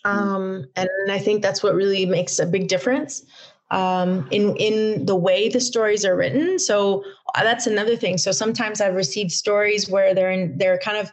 [0.06, 0.10] Mm.
[0.10, 3.24] Um, and I think that's what really makes a big difference
[3.70, 6.60] um, in in the way the stories are written.
[6.60, 7.04] So
[7.36, 8.18] uh, that's another thing.
[8.18, 11.12] So sometimes I've received stories where they're in they're kind of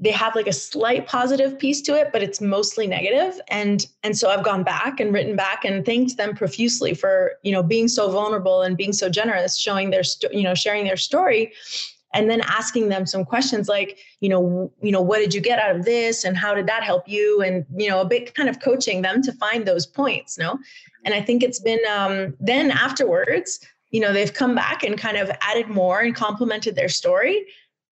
[0.00, 3.40] they have like a slight positive piece to it but it's mostly negative.
[3.48, 7.52] And and so i've gone back and written back and thanked them profusely for you
[7.52, 11.52] know being so vulnerable and being so generous showing their you know sharing their story
[12.14, 15.58] and then asking them some questions like you know you know what did you get
[15.58, 16.24] out of this?
[16.24, 17.42] And how did that help you?
[17.42, 20.58] And you know a bit kind of coaching them to find those points no?
[21.04, 25.16] And i think it's been um, then afterwards you know they've come back and kind
[25.16, 27.46] of added more and complemented their story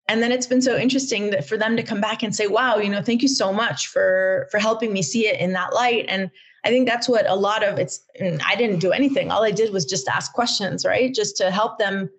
[0.07, 2.77] and then it's been so interesting that for them to come back and say wow
[2.77, 6.05] you know thank you so much for for helping me see it in that light.
[6.07, 6.29] And
[6.63, 8.03] i think that's what a lot of it's
[8.45, 9.31] i didn't do anything.
[9.31, 11.13] All i did was just ask questions right?
[11.13, 12.09] Just to help them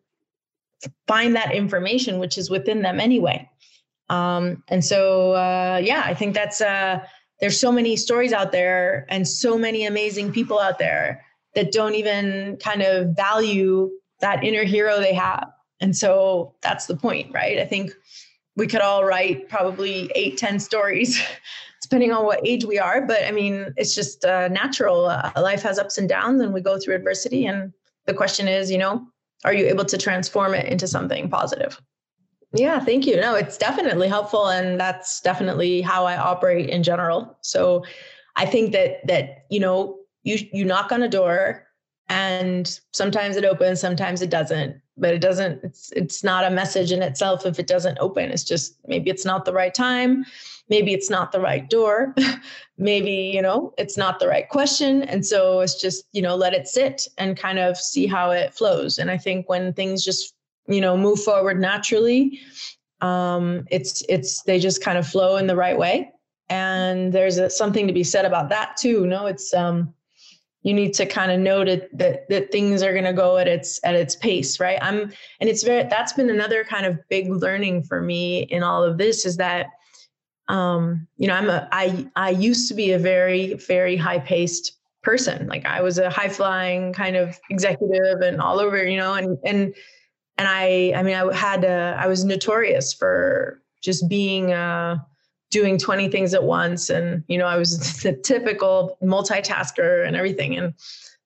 [1.07, 3.49] find that information which is within them anyway.
[4.09, 7.01] Um, and so uh, yeah i think that's uh,
[7.41, 11.95] there's so many stories out there and so many amazing people out there that don't
[11.95, 15.49] even kind of value that inner hero they have
[15.81, 17.93] and so that's the point right i think
[18.57, 21.21] we could all write probably eight ten stories
[21.83, 25.63] depending on what age we are but i mean it's just uh, natural uh, life
[25.63, 27.73] has ups and downs and we go through adversity and
[28.07, 29.07] the question is you know
[29.45, 31.81] are you able to transform it into something positive?
[32.53, 33.17] Yeah, thank you.
[33.17, 37.37] No, it's definitely helpful and that's definitely how I operate in general.
[37.43, 37.85] So
[38.37, 41.66] I think that that you know, you you knock on a door
[42.09, 46.93] and sometimes it opens, sometimes it doesn't, but it doesn't it's it's not a message
[46.93, 48.31] in itself if it doesn't open.
[48.31, 50.25] It's just maybe it's not the right time.
[50.69, 52.15] Maybe it's not the right door.
[52.79, 55.03] Maybe you know it's not the right question.
[55.03, 58.55] And so it's just you know let it sit and kind of see how it
[58.55, 58.99] flows.
[58.99, 60.35] And i think when things just
[60.69, 62.41] you know move forward naturally
[63.01, 66.13] um it's it's they just kind of flow in the right way.
[66.49, 69.93] And there's a, something to be said about that too no it's um
[70.67, 73.47] you need to kind of know that that, that things are going to go at
[73.47, 77.31] its at its pace right i'm and it's very that's been another kind of big
[77.31, 79.67] learning for me in all of this is that
[80.49, 84.73] um, you know, I'm a I I used to be a very very high paced
[85.03, 85.47] person.
[85.47, 89.39] Like I was a high flying kind of executive and all over, you know, and
[89.45, 89.75] and
[90.39, 94.99] and I I mean I had a, I was notorious for just being uh
[95.51, 96.91] doing 20 things at once.
[96.91, 100.57] And you know I was the typical multitasker and everything.
[100.57, 100.75] And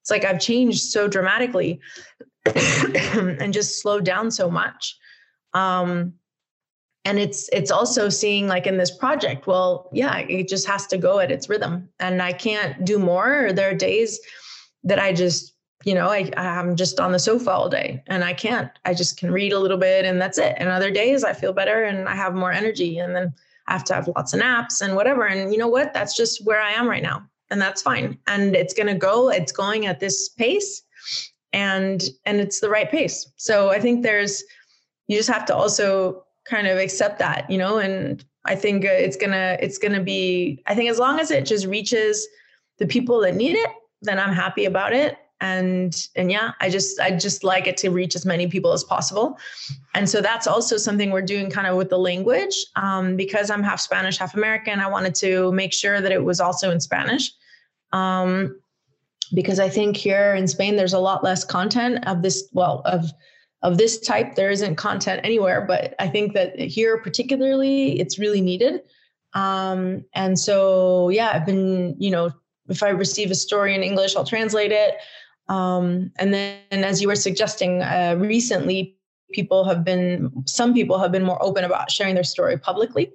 [0.01, 1.81] it's like I've changed so dramatically
[2.55, 4.97] and just slowed down so much.
[5.55, 6.15] Um
[7.07, 10.99] and it's it's also seeing like in this project well yeah it just has to
[10.99, 11.89] go at its rhythm.
[11.99, 13.53] And i can't do more.
[13.53, 14.21] There are days
[14.85, 15.55] that i just
[15.85, 18.71] you know I, i'm just on the sofa all day and i can't.
[18.85, 20.55] I just can read a little bit and that's it.
[20.59, 22.99] And other days i feel better and i have more energy.
[22.99, 23.35] And then
[23.71, 25.27] have to have lots of naps and whatever.
[25.27, 25.95] And you know what?
[25.95, 27.27] That's just where i am right now.
[27.51, 28.19] And that's fine.
[28.27, 30.83] And it's going to go it's going at this pace.
[31.53, 33.27] And and it's the right pace.
[33.37, 34.45] So i think there's
[35.09, 38.89] you just have to also kind of accept that, you know, and I think uh,
[38.89, 42.27] it's gonna it's gonna be I think as long as it just reaches
[42.79, 43.71] the people that need it,
[44.03, 45.19] then I'm happy about it.
[45.41, 48.85] And and yeah, I just I just like it to reach as many people as
[48.85, 49.39] possible.
[49.95, 52.67] And so that's also something we're doing kind of with the language.
[52.77, 56.41] Um, because I'm half Spanish, half American, I wanted to make sure that it was
[56.41, 57.33] also in Spanish.
[57.93, 58.61] Um,
[59.35, 63.11] because I think here in Spain there's a lot less content of this, well, of
[63.63, 68.41] of this type there isn't content anywhere but i think that here particularly it's really
[68.41, 68.83] needed
[69.35, 72.31] um, and so yeah i've been you know
[72.69, 74.97] if i receive a story in english i'll translate it
[75.51, 78.97] um, and then as you were suggesting uh, recently
[79.33, 83.13] people have been some people have been more open about sharing their story publicly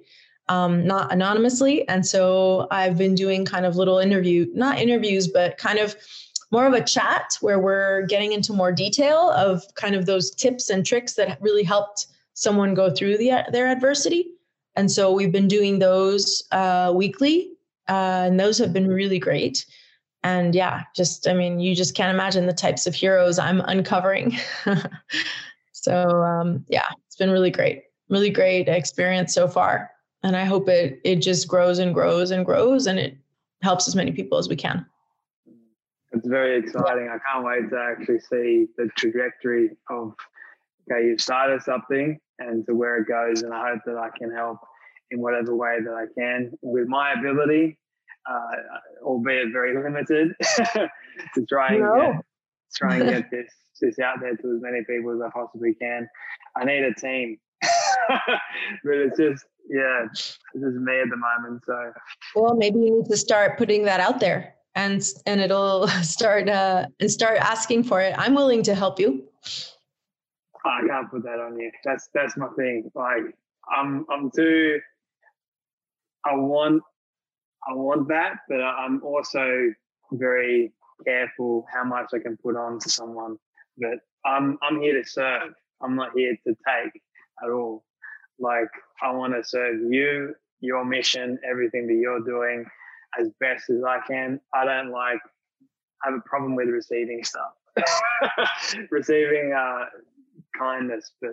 [0.48, 5.58] um, not anonymously and so i've been doing kind of little interview not interviews but
[5.58, 5.96] kind of
[6.50, 10.70] more of a chat where we're getting into more detail of kind of those tips
[10.70, 14.26] and tricks that really helped someone go through the, their adversity.
[14.76, 17.52] And so we've been doing those uh, weekly,
[17.88, 19.64] uh, and those have been really great.
[20.26, 24.36] And yeah, just, I mean, you just can't imagine the types of heroes I'm uncovering.
[25.72, 29.90] so um, yeah, it's been really great, really great experience so far.
[30.22, 33.16] And I hope it it just grows and grows and grows, and it
[33.62, 34.84] helps as many people as we can
[36.16, 37.08] it's very exciting.
[37.08, 40.14] I can't wait to actually see the trajectory of
[40.90, 43.42] okay, you've started something and to where it goes.
[43.42, 44.58] And I hope that I can help
[45.10, 47.78] in whatever way that I can with my ability,
[48.28, 51.94] uh, albeit very limited, to try and no.
[52.00, 52.24] get,
[52.74, 56.08] try and get this this out there to as many people as I possibly can.
[56.56, 57.38] I need a team,
[58.08, 61.62] but it's just yeah, it's just me at the moment.
[61.66, 61.92] So
[62.34, 66.86] well, maybe you need to start putting that out there and and it'll start uh,
[67.00, 68.14] and start asking for it.
[68.16, 69.24] I'm willing to help you.
[70.64, 71.70] I can't put that on you.
[71.84, 72.90] That's that's my thing.
[72.94, 73.24] Like
[73.74, 74.78] I'm I'm too.
[76.24, 76.82] I want
[77.68, 79.72] I want that, but I'm also
[80.12, 80.72] very
[81.04, 83.36] careful how much I can put on to someone.
[83.78, 85.52] But I'm I'm here to serve.
[85.82, 87.02] I'm not here to take
[87.42, 87.84] at all.
[88.38, 88.68] Like
[89.02, 92.64] I want to serve you, your mission, everything that you're doing
[93.18, 94.40] as best as I can.
[94.54, 95.20] I don't like
[96.02, 97.52] have a problem with receiving stuff,
[98.90, 99.86] receiving uh,
[100.58, 101.32] kindness, but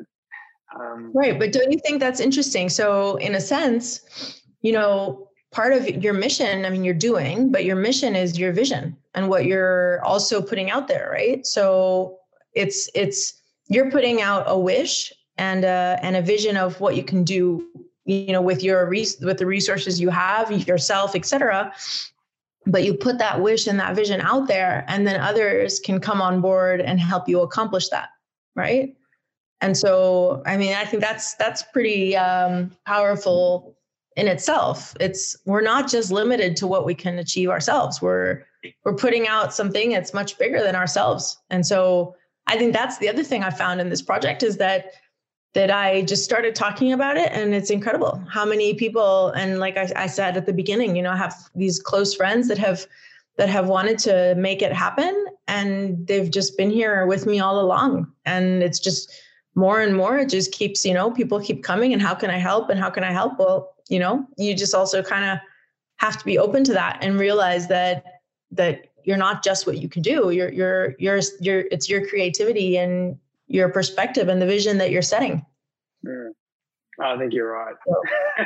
[0.80, 1.38] um, right.
[1.38, 2.70] But don't you think that's interesting?
[2.70, 6.66] So, in a sense, you know, part of your mission.
[6.66, 10.72] I mean, you're doing, but your mission is your vision and what you're also putting
[10.72, 11.46] out there, right?
[11.46, 12.18] So
[12.54, 17.04] it's it's you're putting out a wish and a, and a vision of what you
[17.04, 17.66] can do
[18.06, 21.74] you know with your res- with the resources you have yourself etc
[22.66, 26.22] but you put that wish and that vision out there and then others can come
[26.22, 28.10] on board and help you accomplish that
[28.56, 28.96] right
[29.62, 33.76] and so i mean i think that's that's pretty um, powerful
[34.16, 34.96] in itself.
[35.00, 38.02] It's we're not just limited to what we can achieve ourselves.
[38.02, 38.46] We're
[38.86, 41.38] we're putting out something that's much bigger than ourselves.
[41.50, 44.92] And so i think that's the other thing i found in this project is that
[45.54, 49.78] that I just started talking about it and it's incredible how many people and like
[49.78, 52.88] I, I, said at the beginning, you know, I have these close friends that have
[53.38, 57.60] that have wanted to make it happen and they've just been here with me all
[57.60, 58.12] along.
[58.26, 59.12] And it's just
[59.56, 62.38] more and more, it just keeps, you know, people keep coming and how can I
[62.38, 63.38] help and how can I help?
[63.38, 65.38] Well, you know, you just also kind of
[65.98, 68.04] have to be open to that and realize that
[68.52, 70.32] that you're not just what you can do.
[70.32, 75.02] You're you're you're you're it's your creativity and your perspective and the vision that you're
[75.02, 75.46] setting.
[76.06, 76.32] Mm.
[77.00, 77.76] I think you're right.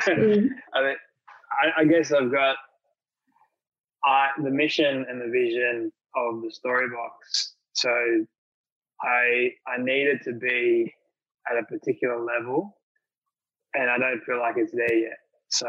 [0.08, 0.98] mm I, think,
[1.62, 2.56] I, I, guess I've got
[4.06, 7.52] I, the mission and the vision of the Storybox.
[7.74, 8.26] So
[9.02, 10.94] I I needed to be
[11.50, 12.78] at a particular level,
[13.74, 15.18] and I don't feel like it's there yet.
[15.50, 15.68] So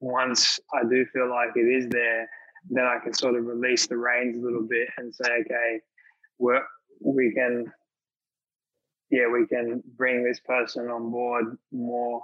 [0.00, 2.28] once I do feel like it is there,
[2.70, 5.80] then I can sort of release the reins a little bit and say, okay,
[6.38, 6.54] we
[7.04, 7.72] we can,
[9.10, 12.20] yeah, we can bring this person on board more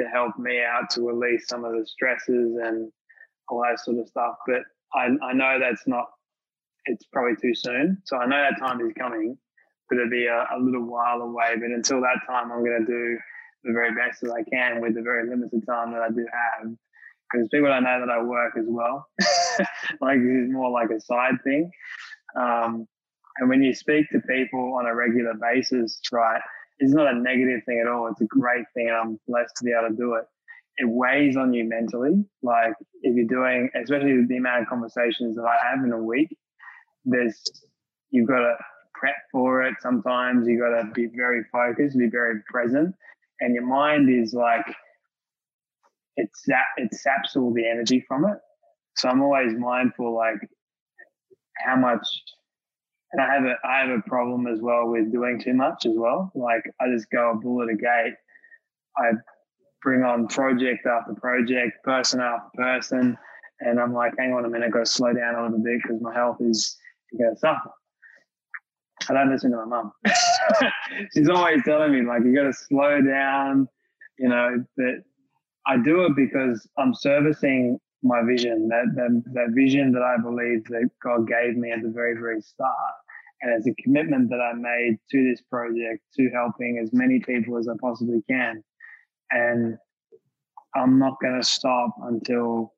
[0.00, 2.90] to help me out to release some of the stresses and
[3.48, 4.36] all that sort of stuff.
[4.46, 4.62] But
[4.94, 6.06] I, I know that's not,
[6.86, 7.98] it's probably too soon.
[8.04, 9.36] So I know that time is coming,
[9.92, 11.52] but it'll be a, a little while away.
[11.56, 13.18] But until that time, I'm going to do
[13.62, 16.72] the very best that I can with the very limited time that I do have.
[17.30, 19.06] Because people don't know that I work as well.
[20.00, 21.70] like this is more like a side thing.
[22.40, 22.86] Um,
[23.36, 26.40] and when you speak to people on a regular basis, right,
[26.78, 28.08] it's not a negative thing at all.
[28.08, 30.24] It's a great thing, and I'm blessed to be able to do it.
[30.78, 32.24] It weighs on you mentally.
[32.42, 32.72] Like
[33.02, 36.34] if you're doing, especially the amount of conversations that I have in a week,
[37.04, 37.42] there's
[38.10, 38.56] you've got to
[39.02, 39.74] prep for it.
[39.80, 42.94] Sometimes you got to be very focused, be very present,
[43.40, 44.64] and your mind is like
[46.16, 48.38] it sap it saps all the energy from it.
[48.96, 50.38] So I'm always mindful, like
[51.66, 52.06] how much
[53.12, 55.94] and I have a I have a problem as well with doing too much as
[55.96, 56.30] well.
[56.34, 58.14] Like I just go a bull at a gate.
[58.96, 59.12] I
[59.82, 63.18] bring on project after project, person after person,
[63.60, 65.80] and I'm like, hang on a minute, I've got to slow down a little bit
[65.82, 66.76] because my health is
[67.18, 67.70] going to suffer.
[69.08, 69.92] I don't listen to my mum.
[71.14, 73.68] She's always telling me like you got to slow down.
[74.18, 75.02] You know that
[75.66, 80.64] I do it because I'm servicing my vision, that, that that vision that I believe
[80.66, 82.94] that God gave me at the very very start
[83.42, 87.58] and it's a commitment that I made to this project to helping as many people
[87.58, 88.62] as I possibly can.
[89.32, 89.76] And
[90.76, 92.72] I'm not going to stop until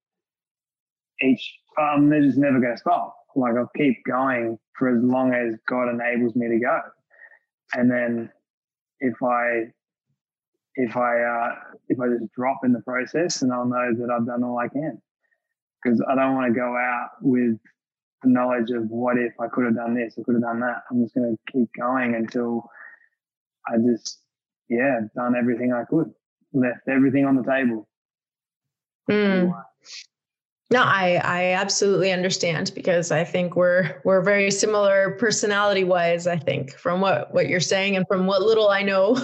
[1.22, 3.14] each, I'm just never going to stop.
[3.35, 6.80] Like I'll keep going for as long as God enables me to go.
[7.74, 8.30] And then
[9.01, 9.72] if I,
[10.76, 11.55] if I, uh,
[11.89, 14.68] if I just drop in the process, then I'll know that I've done all I
[14.68, 15.01] can.
[15.82, 17.59] Because I don't want to go out with
[18.22, 20.82] the knowledge of what if I could have done this, I could have done that.
[20.91, 22.68] I'm just going to keep going until
[23.68, 24.20] I just,
[24.68, 26.11] yeah, done everything I could,
[26.53, 27.89] left everything on the table.
[29.11, 29.53] Mm.
[30.74, 36.26] No, I I absolutely understand because I think we're we're very similar personality wise.
[36.26, 39.16] I think from what what you're saying and from what little I know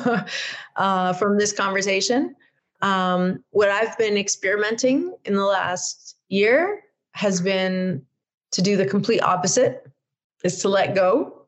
[0.77, 2.37] uh, from this conversation,
[2.83, 6.85] um, what I've been experimenting in the last year
[7.15, 8.07] has been
[8.53, 9.85] to do the complete opposite
[10.45, 11.47] is to let go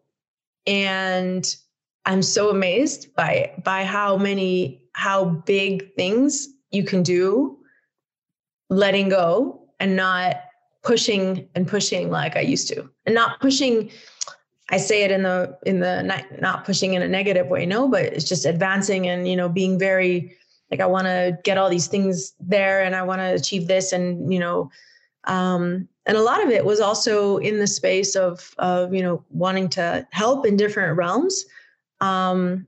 [0.67, 1.57] and
[2.05, 7.57] i'm so amazed by by how many how big things you can do
[8.69, 10.37] letting go and not
[10.83, 12.89] pushing and pushing like i used to.
[13.05, 13.91] And not pushing
[14.71, 18.05] i say it in the in the not, pushing in a negative way no but
[18.05, 20.37] it's just advancing and you know being very
[20.71, 23.93] like i want to get all these things there and i want to achieve this
[23.93, 24.71] and you know
[25.25, 29.25] um and a lot of it was also in the space of of you know
[29.31, 31.45] wanting to help in different realms.
[32.01, 32.67] Um,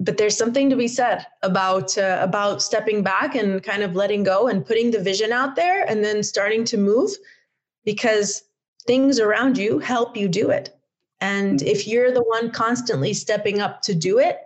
[0.00, 4.22] but there's something to be said about uh, about stepping back and kind of letting
[4.24, 7.10] go and putting the vision out there and then starting to move
[7.84, 8.42] because
[8.86, 10.76] things around you help you do it
[11.20, 14.40] and if you're the one constantly stepping up to do it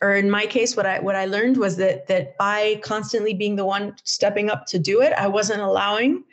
[0.00, 3.56] or in my case what i what i learned was that that by constantly being
[3.56, 6.24] the one stepping up to do it i wasn't allowing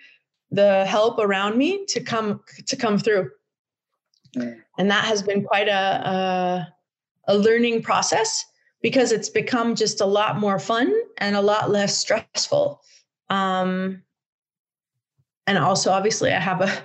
[0.52, 3.30] the help around me to come to come through
[4.38, 4.56] mm.
[4.78, 5.72] and that has been quite a,
[6.10, 6.75] a,
[7.28, 8.46] a learning process
[8.82, 12.82] because it's become just a lot more fun and a lot less stressful
[13.30, 14.02] um,
[15.48, 16.84] and also obviously i have a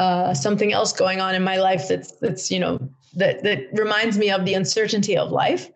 [0.00, 2.78] uh, something else going on in my life that's that's you know
[3.14, 5.70] that that reminds me of the uncertainty of life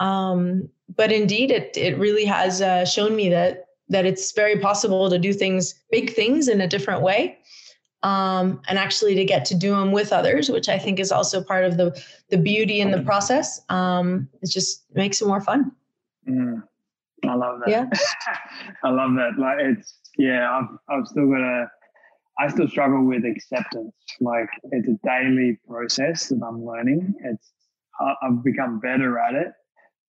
[0.00, 5.10] um, but indeed it it really has uh, shown me that that it's very possible
[5.10, 7.38] to do things, big things in a different way.
[8.04, 11.42] Um, and actually to get to do them with others, which I think is also
[11.42, 11.98] part of the
[12.28, 13.62] the beauty in the process.
[13.70, 15.72] Um, it just makes it more fun.
[16.28, 16.62] Mm,
[17.26, 17.70] I love that.
[17.70, 17.86] Yeah,
[18.84, 19.38] I love that.
[19.38, 21.70] Like it's yeah, I've I've still got a.
[22.38, 23.94] I still struggle with acceptance.
[24.20, 27.14] Like it's a daily process that I'm learning.
[27.24, 27.52] It's
[28.22, 29.52] I've become better at it,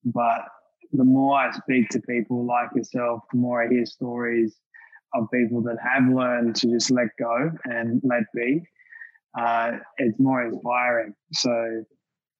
[0.04, 0.41] but
[0.91, 4.58] the more I speak to people like yourself, the more I hear stories
[5.16, 8.61] of people that have learned to just let go and let be.
[9.38, 11.13] Uh, it's more inspiring.
[11.34, 11.84] So,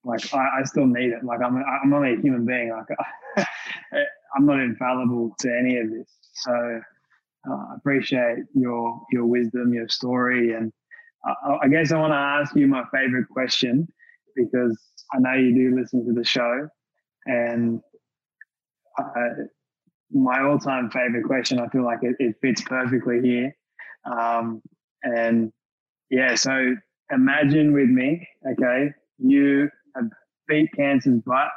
[0.04, 1.24] like, I, I, still need it.
[1.24, 2.72] Like, I'm, I'm only a human being.
[2.72, 3.46] Like,
[4.36, 6.08] I'm not infallible to any of this.
[6.34, 6.82] So,
[7.50, 10.72] uh, I appreciate your your wisdom, your story, and
[11.28, 13.88] uh, I guess I want to ask you my favorite question
[14.36, 14.78] because
[15.14, 16.68] I know you do listen to the show,
[17.26, 17.82] and
[18.98, 19.46] uh,
[20.16, 21.60] my all-time favorite question.
[21.60, 23.56] I feel like it, it fits perfectly here.
[24.06, 24.62] Um,
[25.04, 25.52] and
[26.10, 26.76] yeah, so
[27.12, 30.06] imagine with me, okay, you have
[30.48, 31.50] beat cancer's butt.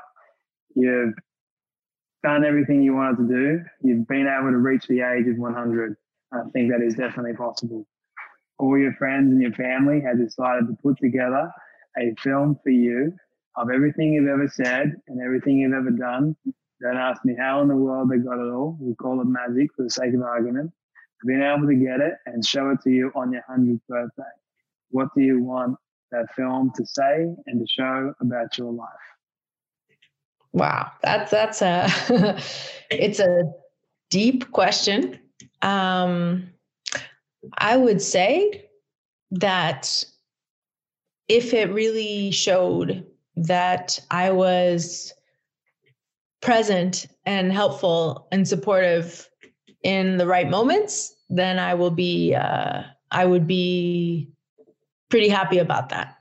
[0.75, 1.15] You've
[2.25, 3.61] done everything you wanted to do.
[3.83, 5.97] You've been able to reach the age of 100.
[6.33, 7.87] I think that is definitely possible.
[8.59, 11.49] All your friends and your family have decided to put together
[11.97, 13.13] a film for you
[13.57, 16.37] of everything you've ever said and everything you've ever done.
[16.81, 18.77] Don't ask me how in the world they got it all.
[18.81, 20.73] We call it magic for the sake of argument.
[21.27, 24.23] Being able to get it and show it to you on your 100th birthday.
[24.91, 25.77] What do you want
[26.13, 28.89] that film to say and to show about your life?
[30.53, 31.89] Wow, that's that's a
[32.91, 33.43] it's a
[34.11, 35.19] deep question.
[35.61, 36.51] Um,
[37.59, 38.69] I would say
[39.33, 40.05] that
[41.29, 43.05] if it really showed
[43.37, 45.13] that I was
[46.41, 49.29] present and helpful and supportive
[49.83, 54.31] in the right moments, then I will be uh, I would be
[55.09, 56.17] pretty happy about that,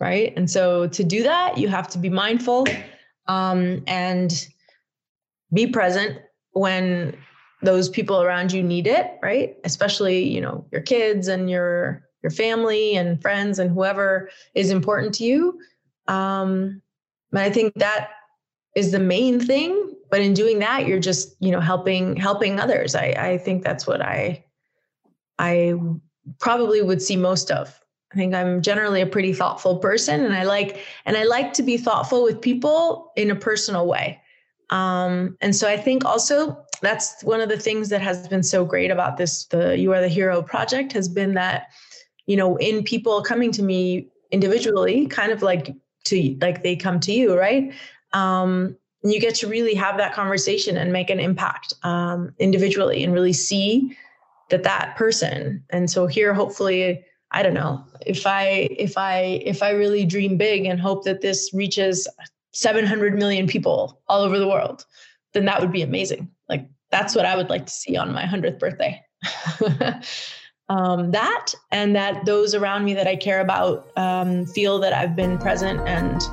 [0.00, 0.32] right?
[0.36, 2.66] And so to do that, you have to be mindful
[3.28, 4.46] um, and
[5.52, 6.18] be present
[6.52, 7.16] when
[7.62, 9.56] those people around you need it, right?
[9.64, 15.12] Especially, you know, your kids and your your family and friends and whoever is important
[15.14, 15.58] to you.
[16.08, 16.80] Um,
[17.32, 18.10] and I think that
[18.74, 19.94] is the main thing.
[20.10, 22.94] But in doing that, you're just, you know, helping helping others.
[22.94, 24.44] I, I think that's what I
[25.38, 25.74] I
[26.38, 27.78] probably would see most of.
[28.12, 31.62] I think I'm generally a pretty thoughtful person and I like and I like to
[31.62, 34.20] be thoughtful with people in a personal way.
[34.68, 38.64] Um, and so I think also that's one of the things that has been so
[38.64, 41.68] great about this the You Are the Hero project has been that
[42.26, 47.00] you know in people coming to me individually kind of like to like they come
[47.00, 47.72] to you, right?
[48.12, 53.12] Um, you get to really have that conversation and make an impact um, individually and
[53.12, 53.96] really see
[54.50, 57.02] that that person and so here hopefully
[57.32, 61.22] I don't know if I if I if I really dream big and hope that
[61.22, 62.06] this reaches
[62.52, 64.84] 700 million people all over the world,
[65.32, 66.30] then that would be amazing.
[66.48, 69.02] Like that's what I would like to see on my 100th birthday.
[70.68, 75.16] um, that and that those around me that I care about um, feel that I've
[75.16, 76.28] been present and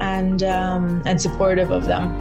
[0.00, 2.14] and um, and supportive of them.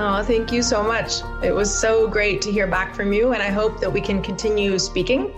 [0.00, 1.22] Oh, thank you so much.
[1.42, 4.22] It was so great to hear back from you, and I hope that we can
[4.22, 5.32] continue speaking.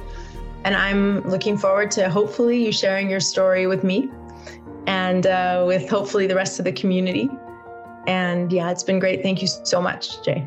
[0.65, 4.11] And I'm looking forward to hopefully you sharing your story with me
[4.87, 7.31] and uh, with hopefully the rest of the community.
[8.07, 9.23] And yeah, it's been great.
[9.23, 10.47] Thank you so much, Jay.